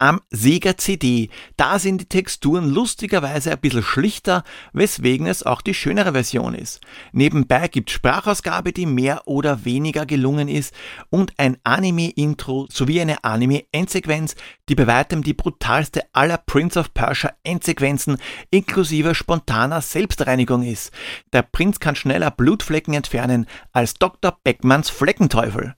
am 0.00 0.20
Sega 0.30 0.76
CD. 0.76 1.28
Da 1.56 1.78
sind 1.78 2.00
die 2.00 2.08
Texturen 2.08 2.68
lustigerweise 2.68 3.52
ein 3.52 3.60
bisschen 3.60 3.82
schlichter, 3.82 4.42
weswegen 4.72 5.26
es 5.26 5.44
auch 5.44 5.60
die 5.60 5.74
schönere 5.74 6.12
Version 6.12 6.54
ist. 6.54 6.80
Nebenbei 7.12 7.68
gibt 7.68 7.90
Sprachausgabe, 7.90 8.72
die 8.72 8.86
mehr 8.86 9.28
oder 9.28 9.64
weniger 9.64 10.06
gelungen 10.06 10.48
ist 10.48 10.74
und 11.10 11.34
ein 11.36 11.58
Anime-Intro 11.64 12.66
sowie 12.70 13.00
eine 13.00 13.22
Anime-Endsequenz, 13.22 14.34
die 14.68 14.74
bei 14.74 14.86
weitem 14.86 15.22
die 15.22 15.34
brutalste 15.34 16.02
aller 16.12 16.38
Prince 16.38 16.78
of 16.78 16.94
Persia 16.94 17.32
Endsequenzen 17.44 18.16
inklusive 18.50 19.14
spontaner 19.14 19.82
Selbstreinigung 19.82 20.62
ist. 20.62 20.92
Der 21.32 21.42
Prinz 21.42 21.78
kann 21.78 21.94
schneller 21.94 22.30
Blutflecken 22.30 22.94
entfernen 22.94 23.46
als 23.72 23.94
Dr. 23.94 24.38
Beckmanns 24.42 24.88
Fleckenteufel. 24.88 25.74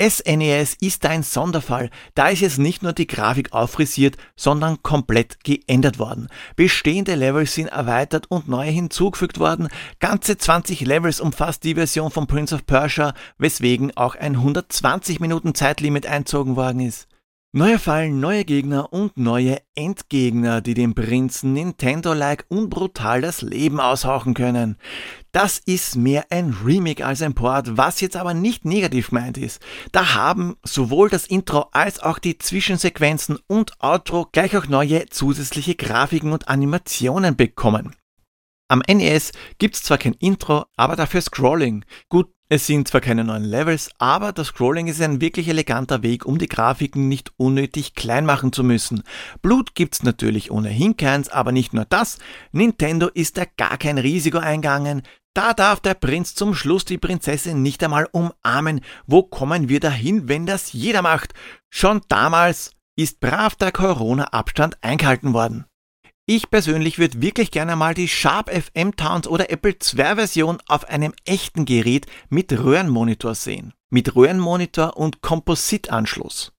SNES 0.00 0.78
e 0.80 0.86
ist 0.86 1.04
ein 1.04 1.22
Sonderfall, 1.22 1.90
da 2.14 2.28
ist 2.28 2.40
jetzt 2.40 2.58
nicht 2.58 2.82
nur 2.82 2.94
die 2.94 3.06
Grafik 3.06 3.52
auffrisiert, 3.52 4.16
sondern 4.34 4.82
komplett 4.82 5.44
geändert 5.44 5.98
worden. 5.98 6.28
Bestehende 6.56 7.14
Levels 7.16 7.54
sind 7.54 7.66
erweitert 7.66 8.30
und 8.30 8.48
neue 8.48 8.70
hinzugefügt 8.70 9.38
worden. 9.38 9.68
Ganze 9.98 10.38
20 10.38 10.80
Levels 10.80 11.20
umfasst 11.20 11.64
die 11.64 11.74
Version 11.74 12.10
von 12.10 12.26
Prince 12.26 12.54
of 12.54 12.64
Persia, 12.64 13.12
weswegen 13.36 13.94
auch 13.94 14.14
ein 14.14 14.36
120 14.36 15.20
Minuten 15.20 15.54
Zeitlimit 15.54 16.06
einzogen 16.06 16.56
worden 16.56 16.80
ist. 16.80 17.09
Neue 17.52 17.80
Fallen, 17.80 18.20
neue 18.20 18.44
Gegner 18.44 18.92
und 18.92 19.16
neue 19.16 19.58
Endgegner, 19.74 20.60
die 20.60 20.74
dem 20.74 20.94
Prinzen 20.94 21.52
Nintendo-like 21.52 22.44
unbrutal 22.46 23.22
das 23.22 23.42
Leben 23.42 23.80
aushauchen 23.80 24.34
können. 24.34 24.76
Das 25.32 25.58
ist 25.58 25.96
mehr 25.96 26.26
ein 26.30 26.56
Remake 26.64 27.04
als 27.04 27.22
ein 27.22 27.34
Port, 27.34 27.76
was 27.76 28.00
jetzt 28.00 28.14
aber 28.14 28.34
nicht 28.34 28.64
negativ 28.64 29.08
gemeint 29.08 29.36
ist. 29.36 29.60
Da 29.90 30.14
haben 30.14 30.58
sowohl 30.62 31.08
das 31.08 31.26
Intro 31.26 31.66
als 31.72 31.98
auch 31.98 32.20
die 32.20 32.38
Zwischensequenzen 32.38 33.36
und 33.48 33.72
Outro 33.80 34.28
gleich 34.30 34.56
auch 34.56 34.68
neue 34.68 35.06
zusätzliche 35.06 35.74
Grafiken 35.74 36.30
und 36.30 36.46
Animationen 36.46 37.34
bekommen. 37.34 37.96
Am 38.68 38.80
NES 38.86 39.32
gibt's 39.58 39.82
zwar 39.82 39.98
kein 39.98 40.14
Intro, 40.14 40.66
aber 40.76 40.94
dafür 40.94 41.20
Scrolling. 41.20 41.84
Gut, 42.08 42.28
es 42.52 42.66
sind 42.66 42.88
zwar 42.88 43.00
keine 43.00 43.22
neuen 43.22 43.44
Levels, 43.44 43.90
aber 43.98 44.32
das 44.32 44.48
Scrolling 44.48 44.88
ist 44.88 45.00
ein 45.00 45.20
wirklich 45.20 45.46
eleganter 45.46 46.02
Weg, 46.02 46.26
um 46.26 46.36
die 46.36 46.48
Grafiken 46.48 47.06
nicht 47.06 47.32
unnötig 47.36 47.94
klein 47.94 48.26
machen 48.26 48.52
zu 48.52 48.64
müssen. 48.64 49.04
Blut 49.40 49.76
gibt's 49.76 50.02
natürlich 50.02 50.50
ohnehin 50.50 50.96
keins, 50.96 51.28
aber 51.28 51.52
nicht 51.52 51.74
nur 51.74 51.84
das. 51.84 52.18
Nintendo 52.50 53.06
ist 53.06 53.38
da 53.38 53.44
gar 53.56 53.78
kein 53.78 53.98
Risiko 53.98 54.38
eingegangen. 54.38 55.02
Da 55.32 55.54
darf 55.54 55.78
der 55.78 55.94
Prinz 55.94 56.34
zum 56.34 56.52
Schluss 56.56 56.84
die 56.84 56.98
Prinzessin 56.98 57.62
nicht 57.62 57.84
einmal 57.84 58.08
umarmen. 58.10 58.80
Wo 59.06 59.22
kommen 59.22 59.68
wir 59.68 59.78
dahin, 59.78 60.28
wenn 60.28 60.44
das 60.44 60.72
jeder 60.72 61.02
macht? 61.02 61.34
Schon 61.68 62.00
damals 62.08 62.72
ist 62.96 63.20
brav 63.20 63.54
der 63.54 63.70
Corona-Abstand 63.70 64.76
eingehalten 64.82 65.34
worden. 65.34 65.66
Ich 66.32 66.48
persönlich 66.48 67.00
würde 67.00 67.20
wirklich 67.20 67.50
gerne 67.50 67.74
mal 67.74 67.92
die 67.92 68.06
Sharp 68.06 68.52
FM 68.52 68.94
Towns 68.94 69.26
oder 69.26 69.50
Apple 69.50 69.72
II 69.72 70.14
Version 70.14 70.58
auf 70.68 70.88
einem 70.88 71.12
echten 71.24 71.64
Gerät 71.64 72.06
mit 72.28 72.52
Röhrenmonitor 72.52 73.34
sehen. 73.34 73.74
Mit 73.90 74.14
Röhrenmonitor 74.14 74.96
und 74.96 75.22
Kompositanschluss. 75.22 76.52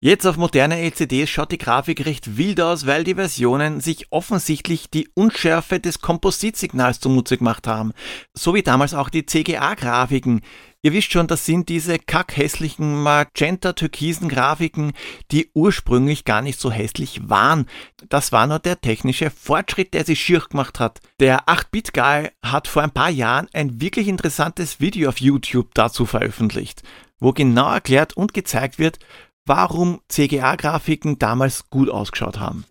Jetzt 0.00 0.24
auf 0.24 0.38
moderne 0.38 0.80
LCDs 0.80 1.28
schaut 1.28 1.52
die 1.52 1.58
Grafik 1.58 2.06
recht 2.06 2.38
wild 2.38 2.58
aus, 2.58 2.86
weil 2.86 3.04
die 3.04 3.16
Versionen 3.16 3.80
sich 3.82 4.06
offensichtlich 4.12 4.88
die 4.88 5.10
Unschärfe 5.12 5.78
des 5.78 6.00
Kompositsignals 6.00 7.00
zunutze 7.00 7.36
gemacht 7.36 7.66
haben. 7.66 7.92
So 8.32 8.54
wie 8.54 8.62
damals 8.62 8.94
auch 8.94 9.10
die 9.10 9.26
CGA-Grafiken. 9.26 10.40
Ihr 10.80 10.92
wisst 10.92 11.10
schon, 11.10 11.26
das 11.26 11.44
sind 11.44 11.68
diese 11.68 11.98
kackhässlichen 11.98 13.02
magenta-türkisen 13.02 14.28
Grafiken, 14.28 14.92
die 15.32 15.50
ursprünglich 15.52 16.24
gar 16.24 16.40
nicht 16.40 16.60
so 16.60 16.70
hässlich 16.70 17.28
waren. 17.28 17.66
Das 18.08 18.30
war 18.30 18.46
nur 18.46 18.60
der 18.60 18.80
technische 18.80 19.30
Fortschritt, 19.30 19.92
der 19.92 20.04
sie 20.04 20.14
schier 20.14 20.40
gemacht 20.40 20.78
hat. 20.78 21.00
Der 21.18 21.48
8-Bit-Guy 21.48 22.30
hat 22.44 22.68
vor 22.68 22.82
ein 22.82 22.92
paar 22.92 23.10
Jahren 23.10 23.48
ein 23.52 23.80
wirklich 23.80 24.06
interessantes 24.06 24.78
Video 24.78 25.08
auf 25.08 25.20
YouTube 25.20 25.74
dazu 25.74 26.06
veröffentlicht, 26.06 26.84
wo 27.18 27.32
genau 27.32 27.68
erklärt 27.72 28.16
und 28.16 28.32
gezeigt 28.32 28.78
wird, 28.78 29.00
warum 29.46 30.00
CGA-Grafiken 30.08 31.18
damals 31.18 31.70
gut 31.70 31.88
ausgeschaut 31.88 32.38
haben. 32.38 32.64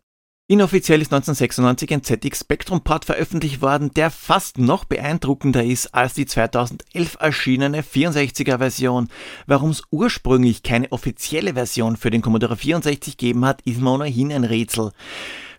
Inoffiziell 0.49 1.01
ist 1.01 1.12
1996 1.12 1.91
ein 1.91 2.03
ZX 2.03 2.39
Spectrum 2.39 2.81
Port 2.81 3.03
veröffentlicht 3.03 3.62
worden, 3.62 3.91
der 3.93 4.10
fast 4.10 4.57
noch 4.57 4.86
beeindruckender 4.86 5.62
ist 5.62 5.93
als 5.93 6.13
die 6.13 6.25
2011 6.25 7.17
erschienene 7.19 7.81
64er 7.81 8.57
Version. 8.57 9.10
Warum 9.45 9.71
es 9.71 9.83
ursprünglich 9.91 10.63
keine 10.63 10.89
offizielle 10.93 11.55
Version 11.55 11.97
für 11.97 12.12
den 12.12 12.21
Commodore 12.21 12.55
64 12.55 13.17
gegeben 13.17 13.43
hat, 13.43 13.62
ist 13.63 13.81
mir 13.81 13.91
ohnehin 13.91 14.31
ein 14.31 14.45
Rätsel. 14.45 14.93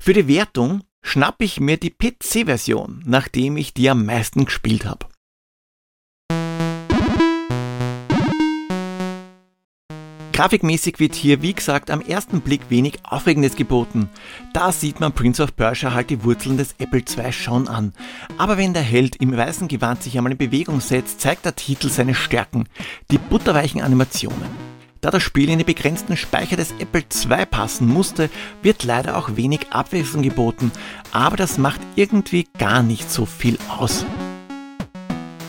Für 0.01 0.15
die 0.15 0.27
Wertung 0.27 0.81
schnappe 1.03 1.45
ich 1.45 1.61
mir 1.61 1.77
die 1.77 1.91
PC-Version, 1.91 3.03
nachdem 3.05 3.59
ich 3.59 3.75
die 3.75 3.91
am 3.91 4.07
meisten 4.07 4.47
gespielt 4.47 4.87
habe. 4.87 5.07
Grafikmäßig 10.39 11.01
wird 11.01 11.17
hier, 11.17 11.43
wie 11.43 11.53
gesagt, 11.53 11.91
am 11.91 12.01
ersten 12.01 12.43
Blick 12.43 12.61
wenig 12.69 13.01
Aufregendes 13.03 13.57
geboten. 13.57 14.09
Da 14.53 14.71
sieht 14.71 15.01
man 15.01 15.13
Prince 15.13 15.43
of 15.43 15.57
Persia 15.57 15.95
halt 15.95 16.11
die 16.11 16.23
Wurzeln 16.23 16.57
des 16.57 16.77
Apple 16.79 17.01
II 17.01 17.33
schon 17.33 17.67
an. 17.67 17.93
Aber 18.37 18.57
wenn 18.57 18.73
der 18.73 18.85
Held 18.85 19.17
im 19.17 19.37
weißen 19.37 19.67
Gewand 19.67 20.05
sich 20.05 20.17
einmal 20.17 20.31
in 20.31 20.39
Bewegung 20.39 20.81
setzt, 20.81 21.21
zeigt 21.21 21.45
der 21.45 21.57
Titel 21.57 21.89
seine 21.89 22.15
Stärken, 22.15 22.69
die 23.11 23.19
butterweichen 23.19 23.83
Animationen. 23.83 24.47
Da 25.01 25.11
das 25.11 25.25
Spiel 25.25 25.51
in 25.51 25.59
den 25.59 25.67
begrenzten 25.67 26.17
Speicher 26.17 26.55
des 26.55 26.73
Apple 26.79 27.03
II 27.03 27.45
passen 27.45 27.89
musste, 27.89 28.31
wird 28.63 28.85
leider 28.85 29.17
auch 29.17 29.35
wenig 29.35 29.71
Abwechslung 29.71 30.23
geboten, 30.23 30.71
aber 31.11 31.37
das 31.37 31.59
macht 31.59 31.81
irgendwie 31.97 32.47
gar 32.59 32.85
nicht 32.85 33.11
so 33.11 33.27
viel 33.27 33.59
aus. 33.77 34.07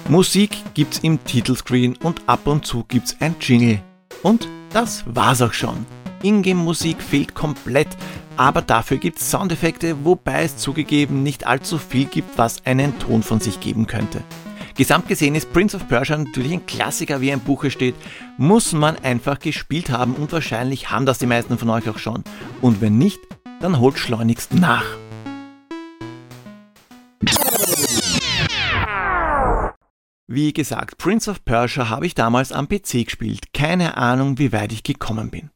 Musik 0.07 0.57
gibt's 0.73 0.97
im 1.03 1.23
Titelscreen 1.23 1.95
und 1.97 2.23
ab 2.25 2.47
und 2.47 2.65
zu 2.65 2.85
gibt's 2.87 3.15
ein 3.19 3.35
Jingle. 3.39 3.83
Und 4.23 4.47
das 4.71 5.03
war's 5.05 5.41
auch 5.41 5.53
schon. 5.53 5.85
Ingame-Musik 6.23 7.01
fehlt 7.01 7.33
komplett, 7.33 7.87
aber 8.37 8.61
dafür 8.61 8.97
gibt's 8.97 9.29
Soundeffekte, 9.29 10.05
wobei 10.05 10.43
es 10.43 10.57
zugegeben 10.57 11.23
nicht 11.23 11.47
allzu 11.47 11.77
viel 11.77 12.05
gibt, 12.05 12.37
was 12.37 12.65
einen 12.65 12.97
Ton 12.99 13.23
von 13.23 13.39
sich 13.39 13.59
geben 13.59 13.87
könnte. 13.87 14.21
Gesamt 14.75 15.09
gesehen 15.09 15.35
ist 15.35 15.51
Prince 15.51 15.75
of 15.75 15.87
Persia 15.89 16.17
natürlich 16.17 16.53
ein 16.53 16.65
Klassiker, 16.65 17.19
wie 17.19 17.33
ein 17.33 17.41
Buche 17.41 17.69
steht, 17.69 17.95
muss 18.37 18.71
man 18.71 18.95
einfach 18.97 19.39
gespielt 19.39 19.89
haben 19.89 20.13
und 20.13 20.31
wahrscheinlich 20.31 20.89
haben 20.89 21.05
das 21.05 21.19
die 21.19 21.25
meisten 21.25 21.57
von 21.57 21.69
euch 21.69 21.89
auch 21.89 21.97
schon. 21.97 22.23
Und 22.61 22.79
wenn 22.79 22.97
nicht, 22.97 23.19
dann 23.59 23.79
holt 23.79 23.99
schleunigst 23.99 24.53
nach. 24.53 24.85
Wie 30.31 30.53
gesagt, 30.53 30.99
Prince 30.99 31.31
of 31.31 31.43
Persia 31.43 31.89
habe 31.89 32.05
ich 32.05 32.13
damals 32.13 32.51
am 32.51 32.69
PC 32.69 33.05
gespielt. 33.05 33.51
Keine 33.51 33.97
Ahnung, 33.97 34.37
wie 34.37 34.51
weit 34.51 34.71
ich 34.71 34.83
gekommen 34.83 35.31
bin. 35.31 35.49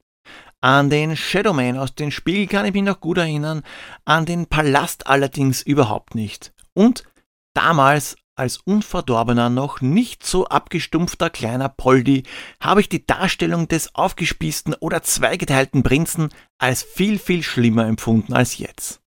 An 0.61 0.89
den 0.89 1.15
Shadowman 1.15 1.77
aus 1.77 1.93
dem 1.93 2.09
Spiel 2.09 2.47
kann 2.47 2.65
ich 2.65 2.73
mich 2.73 2.81
noch 2.81 2.99
gut 2.99 3.19
erinnern, 3.19 3.61
an 4.03 4.25
den 4.25 4.47
Palast 4.47 5.05
allerdings 5.05 5.61
überhaupt 5.61 6.15
nicht. 6.15 6.53
Und 6.73 7.03
damals 7.53 8.15
als 8.35 8.57
unverdorbener, 8.57 9.51
noch 9.51 9.81
nicht 9.81 10.25
so 10.25 10.47
abgestumpfter 10.47 11.29
kleiner 11.29 11.69
Poldi 11.69 12.23
habe 12.59 12.81
ich 12.81 12.89
die 12.89 13.05
Darstellung 13.05 13.67
des 13.67 13.93
aufgespießten 13.93 14.73
oder 14.79 15.03
zweigeteilten 15.03 15.83
Prinzen 15.83 16.29
als 16.57 16.81
viel, 16.81 17.19
viel 17.19 17.43
schlimmer 17.43 17.85
empfunden 17.85 18.33
als 18.33 18.57
jetzt. 18.57 19.02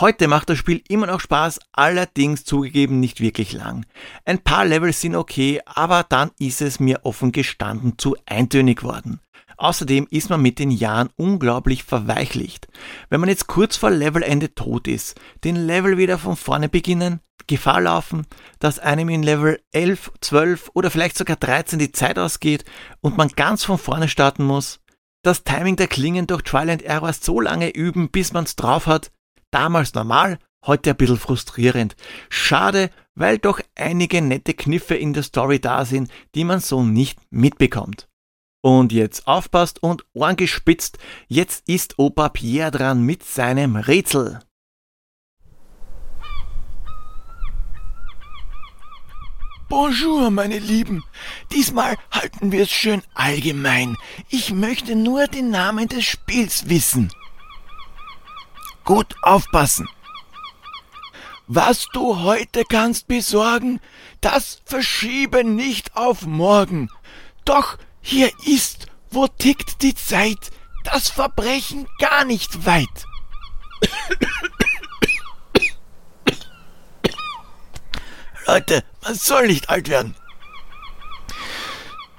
Heute 0.00 0.26
macht 0.26 0.50
das 0.50 0.58
Spiel 0.58 0.82
immer 0.88 1.06
noch 1.06 1.20
Spaß, 1.20 1.60
allerdings 1.70 2.44
zugegeben 2.44 2.98
nicht 2.98 3.20
wirklich 3.20 3.52
lang. 3.52 3.86
Ein 4.24 4.40
paar 4.40 4.64
Levels 4.64 5.00
sind 5.00 5.14
okay, 5.14 5.60
aber 5.66 6.04
dann 6.08 6.32
ist 6.40 6.62
es 6.62 6.80
mir 6.80 7.02
offen 7.04 7.30
gestanden 7.30 7.96
zu 7.96 8.16
eintönig 8.26 8.82
worden. 8.82 9.20
Außerdem 9.56 10.08
ist 10.10 10.30
man 10.30 10.42
mit 10.42 10.58
den 10.58 10.72
Jahren 10.72 11.10
unglaublich 11.14 11.84
verweichlicht. 11.84 12.66
Wenn 13.08 13.20
man 13.20 13.28
jetzt 13.28 13.46
kurz 13.46 13.76
vor 13.76 13.92
Levelende 13.92 14.52
tot 14.56 14.88
ist, 14.88 15.14
den 15.44 15.54
Level 15.54 15.96
wieder 15.96 16.18
von 16.18 16.34
vorne 16.34 16.68
beginnen, 16.68 17.20
Gefahr 17.46 17.80
laufen, 17.80 18.26
dass 18.58 18.80
einem 18.80 19.08
in 19.10 19.22
Level 19.22 19.60
11, 19.70 20.10
12 20.20 20.70
oder 20.74 20.90
vielleicht 20.90 21.16
sogar 21.16 21.36
13 21.36 21.78
die 21.78 21.92
Zeit 21.92 22.18
ausgeht 22.18 22.64
und 23.00 23.16
man 23.16 23.28
ganz 23.28 23.62
von 23.62 23.78
vorne 23.78 24.08
starten 24.08 24.42
muss, 24.42 24.80
das 25.22 25.44
Timing 25.44 25.76
der 25.76 25.86
Klingen 25.86 26.26
durch 26.26 26.42
Trial 26.42 26.70
and 26.70 26.82
Error 26.82 27.12
so 27.12 27.40
lange 27.40 27.70
üben, 27.70 28.10
bis 28.10 28.32
man's 28.32 28.56
drauf 28.56 28.86
hat, 28.86 29.12
Damals 29.54 29.94
normal, 29.94 30.40
heute 30.66 30.90
ein 30.90 30.96
bisschen 30.96 31.16
frustrierend. 31.16 31.94
Schade, 32.28 32.90
weil 33.14 33.38
doch 33.38 33.60
einige 33.76 34.20
nette 34.20 34.52
Kniffe 34.52 34.96
in 34.96 35.12
der 35.12 35.22
Story 35.22 35.60
da 35.60 35.84
sind, 35.84 36.10
die 36.34 36.42
man 36.42 36.58
so 36.58 36.82
nicht 36.82 37.20
mitbekommt. 37.30 38.08
Und 38.64 38.90
jetzt 38.90 39.28
aufpasst 39.28 39.80
und 39.80 40.04
Ohren 40.12 40.34
gespitzt, 40.34 40.98
jetzt 41.28 41.68
ist 41.68 42.00
Opa 42.00 42.30
Pierre 42.30 42.72
dran 42.72 43.02
mit 43.02 43.22
seinem 43.22 43.76
Rätsel. 43.76 44.40
Bonjour, 49.68 50.30
meine 50.32 50.58
Lieben. 50.58 51.04
Diesmal 51.52 51.96
halten 52.10 52.50
wir 52.50 52.62
es 52.62 52.72
schön 52.72 53.02
allgemein. 53.14 53.96
Ich 54.30 54.52
möchte 54.52 54.96
nur 54.96 55.28
den 55.28 55.50
Namen 55.50 55.86
des 55.86 56.04
Spiels 56.04 56.68
wissen. 56.68 57.12
Gut 58.84 59.16
aufpassen. 59.22 59.88
Was 61.46 61.86
du 61.92 62.20
heute 62.20 62.64
kannst 62.64 63.06
besorgen, 63.06 63.80
das 64.20 64.60
verschiebe 64.64 65.44
nicht 65.44 65.96
auf 65.96 66.26
morgen. 66.26 66.90
Doch 67.44 67.78
hier 68.00 68.30
ist, 68.44 68.86
wo 69.10 69.26
tickt 69.26 69.82
die 69.82 69.94
Zeit, 69.94 70.50
das 70.84 71.08
Verbrechen 71.08 71.86
gar 71.98 72.24
nicht 72.24 72.66
weit. 72.66 73.06
Leute, 78.46 78.84
man 79.02 79.14
soll 79.14 79.46
nicht 79.46 79.70
alt 79.70 79.88
werden. 79.88 80.14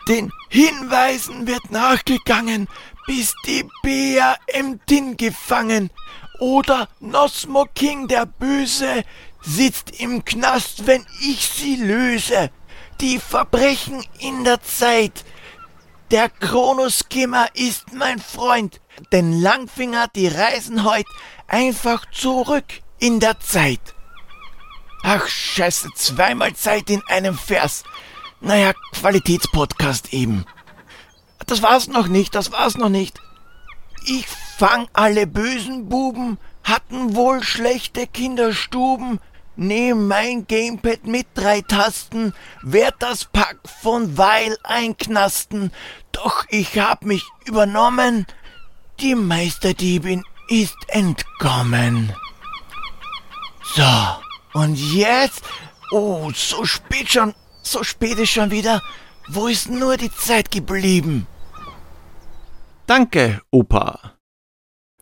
Den 0.07 0.31
Hinweisen 0.49 1.47
wird 1.47 1.71
nachgegangen, 1.71 2.67
bis 3.07 3.35
die 3.45 3.67
Bea 3.81 4.35
im 4.53 4.79
Din 4.87 5.17
gefangen 5.17 5.89
oder 6.39 6.87
Nosmo 6.99 7.65
King 7.73 8.07
der 8.07 8.25
Böse 8.25 9.03
sitzt 9.41 9.99
im 9.99 10.25
Knast, 10.25 10.87
wenn 10.87 11.05
ich 11.21 11.47
sie 11.47 11.75
löse. 11.75 12.49
Die 13.01 13.19
Verbrechen 13.19 14.03
in 14.19 14.43
der 14.43 14.61
Zeit. 14.61 15.25
Der 16.11 16.29
Chronoskimmer 16.29 17.47
ist 17.55 17.93
mein 17.93 18.19
Freund, 18.19 18.79
denn 19.11 19.41
Langfinger, 19.41 20.07
die 20.15 20.27
reisen 20.27 20.83
heut 20.83 21.07
einfach 21.47 22.05
zurück 22.11 22.65
in 22.99 23.19
der 23.19 23.39
Zeit. 23.39 23.95
Ach 25.03 25.27
scheiße, 25.27 25.89
zweimal 25.95 26.55
Zeit 26.55 26.89
in 26.89 27.01
einem 27.07 27.37
Vers. 27.37 27.83
Naja, 28.41 28.73
Qualitätspodcast 28.93 30.13
eben. 30.13 30.45
Das 31.45 31.61
war's 31.61 31.87
noch 31.87 32.07
nicht, 32.07 32.33
das 32.33 32.51
war's 32.51 32.75
noch 32.75 32.89
nicht. 32.89 33.19
Ich 34.07 34.27
fang 34.27 34.87
alle 34.93 35.25
bösen 35.25 35.89
Buben, 35.89 36.37
hatten 36.63 37.15
wohl 37.15 37.41
schlechte 37.41 38.05
Kinderstuben, 38.05 39.19
nehm 39.55 40.07
mein 40.07 40.45
Gamepad 40.45 41.07
mit 41.07 41.25
drei 41.33 41.61
Tasten, 41.61 42.33
werd 42.61 42.95
das 42.99 43.25
Pack 43.25 43.57
von 43.81 44.15
Weil 44.15 44.57
einknasten, 44.63 45.71
doch 46.11 46.45
ich 46.49 46.77
hab 46.77 47.03
mich 47.03 47.23
übernommen, 47.45 48.27
die 48.99 49.15
Meisterdiebin 49.15 50.23
ist 50.49 50.77
entkommen. 50.89 52.13
So, 53.73 53.83
und 54.53 54.75
jetzt? 54.75 55.41
Oh, 55.89 56.29
so 56.35 56.63
spät 56.63 57.11
schon, 57.11 57.33
so 57.63 57.83
spät 57.83 58.19
ist 58.19 58.29
schon 58.29 58.51
wieder. 58.51 58.83
Wo 59.27 59.47
ist 59.47 59.67
nur 59.67 59.97
die 59.97 60.13
Zeit 60.15 60.51
geblieben? 60.51 61.25
Danke, 62.87 63.41
Opa. 63.49 64.15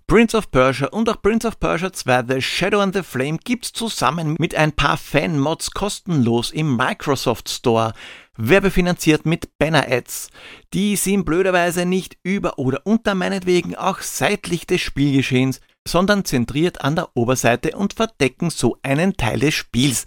Prince 0.08 0.38
of 0.38 0.52
Persia 0.52 0.88
und 0.88 1.10
auch 1.10 1.22
Prince 1.22 1.46
of 1.46 1.60
Persia 1.60 1.92
2 1.92 2.24
The 2.30 2.42
Shadow 2.42 2.80
and 2.80 2.96
the 2.96 3.04
Flame 3.04 3.38
gibt's 3.44 3.74
zusammen 3.74 4.38
mit 4.40 4.56
ein 4.56 4.72
paar 4.72 4.96
Fan-Mods 4.96 5.72
kostenlos 5.72 6.52
im 6.52 6.78
Microsoft 6.78 7.50
Store. 7.50 7.92
Werbefinanziert 8.38 9.26
mit 9.26 9.58
Banner-Ads. 9.58 10.30
Die 10.74 10.96
sind 10.96 11.26
blöderweise 11.26 11.86
nicht 11.86 12.18
über 12.24 12.58
oder 12.58 12.82
unter 12.86 13.16
meinetwegen 13.16 13.76
auch 13.76 14.00
seitlich 14.00 14.66
des 14.66 14.80
Spielgeschehens, 14.80 15.60
sondern 15.86 16.24
zentriert 16.24 16.82
an 16.82 16.96
der 16.96 17.10
Oberseite 17.16 17.76
und 17.76 17.94
verdecken 17.94 18.50
so 18.50 18.78
einen 18.82 19.18
Teil 19.18 19.40
des 19.40 19.56
Spiels. 19.56 20.06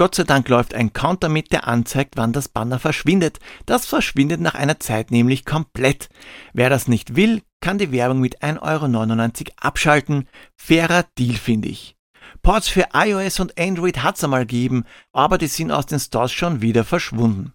Gott 0.00 0.14
sei 0.14 0.24
Dank 0.24 0.48
läuft 0.48 0.72
ein 0.72 0.94
Counter 0.94 1.28
mit, 1.28 1.52
der 1.52 1.68
anzeigt, 1.68 2.14
wann 2.16 2.32
das 2.32 2.48
Banner 2.48 2.78
verschwindet. 2.78 3.38
Das 3.66 3.84
verschwindet 3.84 4.40
nach 4.40 4.54
einer 4.54 4.80
Zeit 4.80 5.10
nämlich 5.10 5.44
komplett. 5.44 6.08
Wer 6.54 6.70
das 6.70 6.88
nicht 6.88 7.16
will, 7.16 7.42
kann 7.60 7.76
die 7.76 7.92
Werbung 7.92 8.18
mit 8.18 8.42
1,99 8.42 8.60
Euro 8.62 9.54
abschalten. 9.60 10.26
Fairer 10.56 11.04
Deal, 11.18 11.34
finde 11.34 11.68
ich. 11.68 11.96
Ports 12.40 12.68
für 12.68 12.86
iOS 12.94 13.40
und 13.40 13.60
Android 13.60 14.02
hat's 14.02 14.24
einmal 14.24 14.46
gegeben, 14.46 14.84
aber 15.12 15.36
die 15.36 15.48
sind 15.48 15.70
aus 15.70 15.84
den 15.84 16.00
Stores 16.00 16.32
schon 16.32 16.62
wieder 16.62 16.84
verschwunden. 16.84 17.52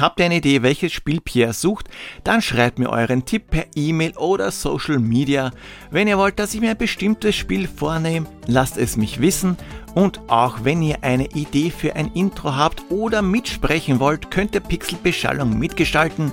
Habt 0.00 0.20
ihr 0.20 0.24
eine 0.24 0.36
Idee, 0.36 0.62
welches 0.62 0.94
Spiel 0.94 1.20
Pierre 1.20 1.52
sucht? 1.52 1.90
Dann 2.24 2.40
schreibt 2.40 2.78
mir 2.78 2.88
euren 2.88 3.26
Tipp 3.26 3.50
per 3.50 3.66
E-Mail 3.74 4.16
oder 4.16 4.50
Social 4.50 4.98
Media. 4.98 5.50
Wenn 5.90 6.08
ihr 6.08 6.16
wollt, 6.16 6.38
dass 6.38 6.54
ich 6.54 6.62
mir 6.62 6.70
ein 6.70 6.78
bestimmtes 6.78 7.36
Spiel 7.36 7.68
vornehme, 7.68 8.26
lasst 8.46 8.78
es 8.78 8.96
mich 8.96 9.20
wissen. 9.20 9.58
Und 9.94 10.20
auch 10.28 10.64
wenn 10.64 10.82
ihr 10.82 10.98
eine 11.02 11.26
Idee 11.26 11.70
für 11.70 11.96
ein 11.96 12.10
Intro 12.14 12.56
habt 12.56 12.82
oder 12.90 13.22
mitsprechen 13.22 14.00
wollt, 14.00 14.30
könnt 14.30 14.54
ihr 14.54 14.60
Pixelbeschallung 14.60 15.58
mitgestalten. 15.58 16.32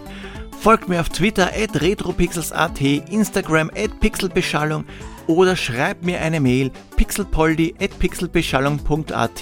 Folgt 0.59 0.89
mir 0.89 0.99
auf 0.99 1.07
Twitter 1.09 1.51
at 1.55 1.81
retropixels.at, 1.81 2.81
Instagram 2.81 3.71
at 3.75 3.99
pixelbeschallung 3.99 4.85
oder 5.27 5.55
schreibt 5.55 6.03
mir 6.03 6.19
eine 6.21 6.39
Mail 6.39 6.71
pixelpoldi 6.95 7.75
at 7.79 7.97
pixelbeschallung.at 7.99 9.41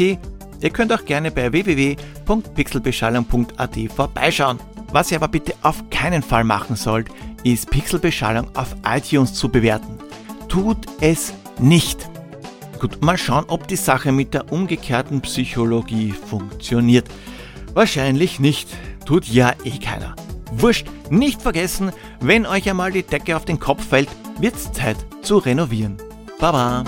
Ihr 0.60 0.72
könnt 0.72 0.92
auch 0.92 1.06
gerne 1.06 1.30
bei 1.32 1.52
www.pixelbeschallung.at 1.52 3.78
vorbeischauen. 3.96 4.60
Was 4.92 5.12
ihr 5.12 5.18
aber 5.18 5.28
bitte 5.28 5.54
auf 5.62 5.88
keinen 5.90 6.24
Fall 6.24 6.44
machen 6.44 6.76
sollt, 6.76 7.10
ist 7.44 7.70
Pixelbeschallung 7.70 8.48
auf 8.56 8.76
iTunes 8.86 9.34
zu 9.34 9.50
bewerten. 9.50 10.00
Tut 10.48 10.78
es 11.02 11.34
nicht. 11.60 12.10
Gut, 12.80 13.02
mal 13.02 13.18
schauen, 13.18 13.46
ob 13.48 13.68
die 13.68 13.76
Sache 13.76 14.12
mit 14.12 14.36
der 14.36 14.52
umgekehrten 14.52 15.22
Psychologie 15.22 16.12
funktioniert. 16.12 17.08
Wahrscheinlich 17.74 18.40
nicht. 18.40 18.70
Tut 19.06 19.26
ja 19.26 19.54
eh 19.64 19.80
keiner. 19.80 20.16
Wurscht, 20.52 20.88
nicht 21.10 21.42
vergessen, 21.42 21.92
wenn 22.20 22.46
euch 22.46 22.70
einmal 22.70 22.92
die 22.92 23.04
Decke 23.04 23.36
auf 23.36 23.46
den 23.46 23.60
Kopf 23.60 23.88
fällt, 23.88 24.10
wird's 24.40 24.72
Zeit 24.72 24.98
zu 25.24 25.38
renovieren. 25.38 25.98
Baba! 26.40 26.84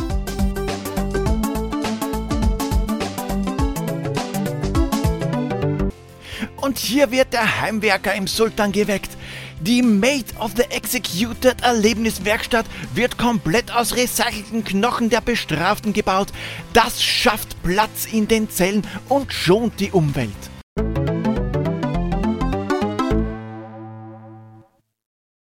Und 6.61 6.77
hier 6.77 7.09
wird 7.09 7.33
der 7.33 7.61
Heimwerker 7.61 8.13
im 8.13 8.27
Sultan 8.27 8.71
geweckt. 8.71 9.09
Die 9.61 9.81
Made 9.81 10.23
of 10.39 10.53
the 10.55 10.63
Executed 10.63 11.61
Erlebniswerkstatt 11.61 12.65
wird 12.93 13.17
komplett 13.17 13.75
aus 13.75 13.93
recycelten 13.93 14.63
Knochen 14.63 15.09
der 15.09 15.19
Bestraften 15.19 15.91
gebaut. 15.91 16.29
Das 16.71 17.03
schafft 17.03 17.61
Platz 17.61 18.05
in 18.09 18.29
den 18.29 18.49
Zellen 18.49 18.87
und 19.09 19.33
schont 19.33 19.81
die 19.81 19.91
Umwelt. 19.91 20.48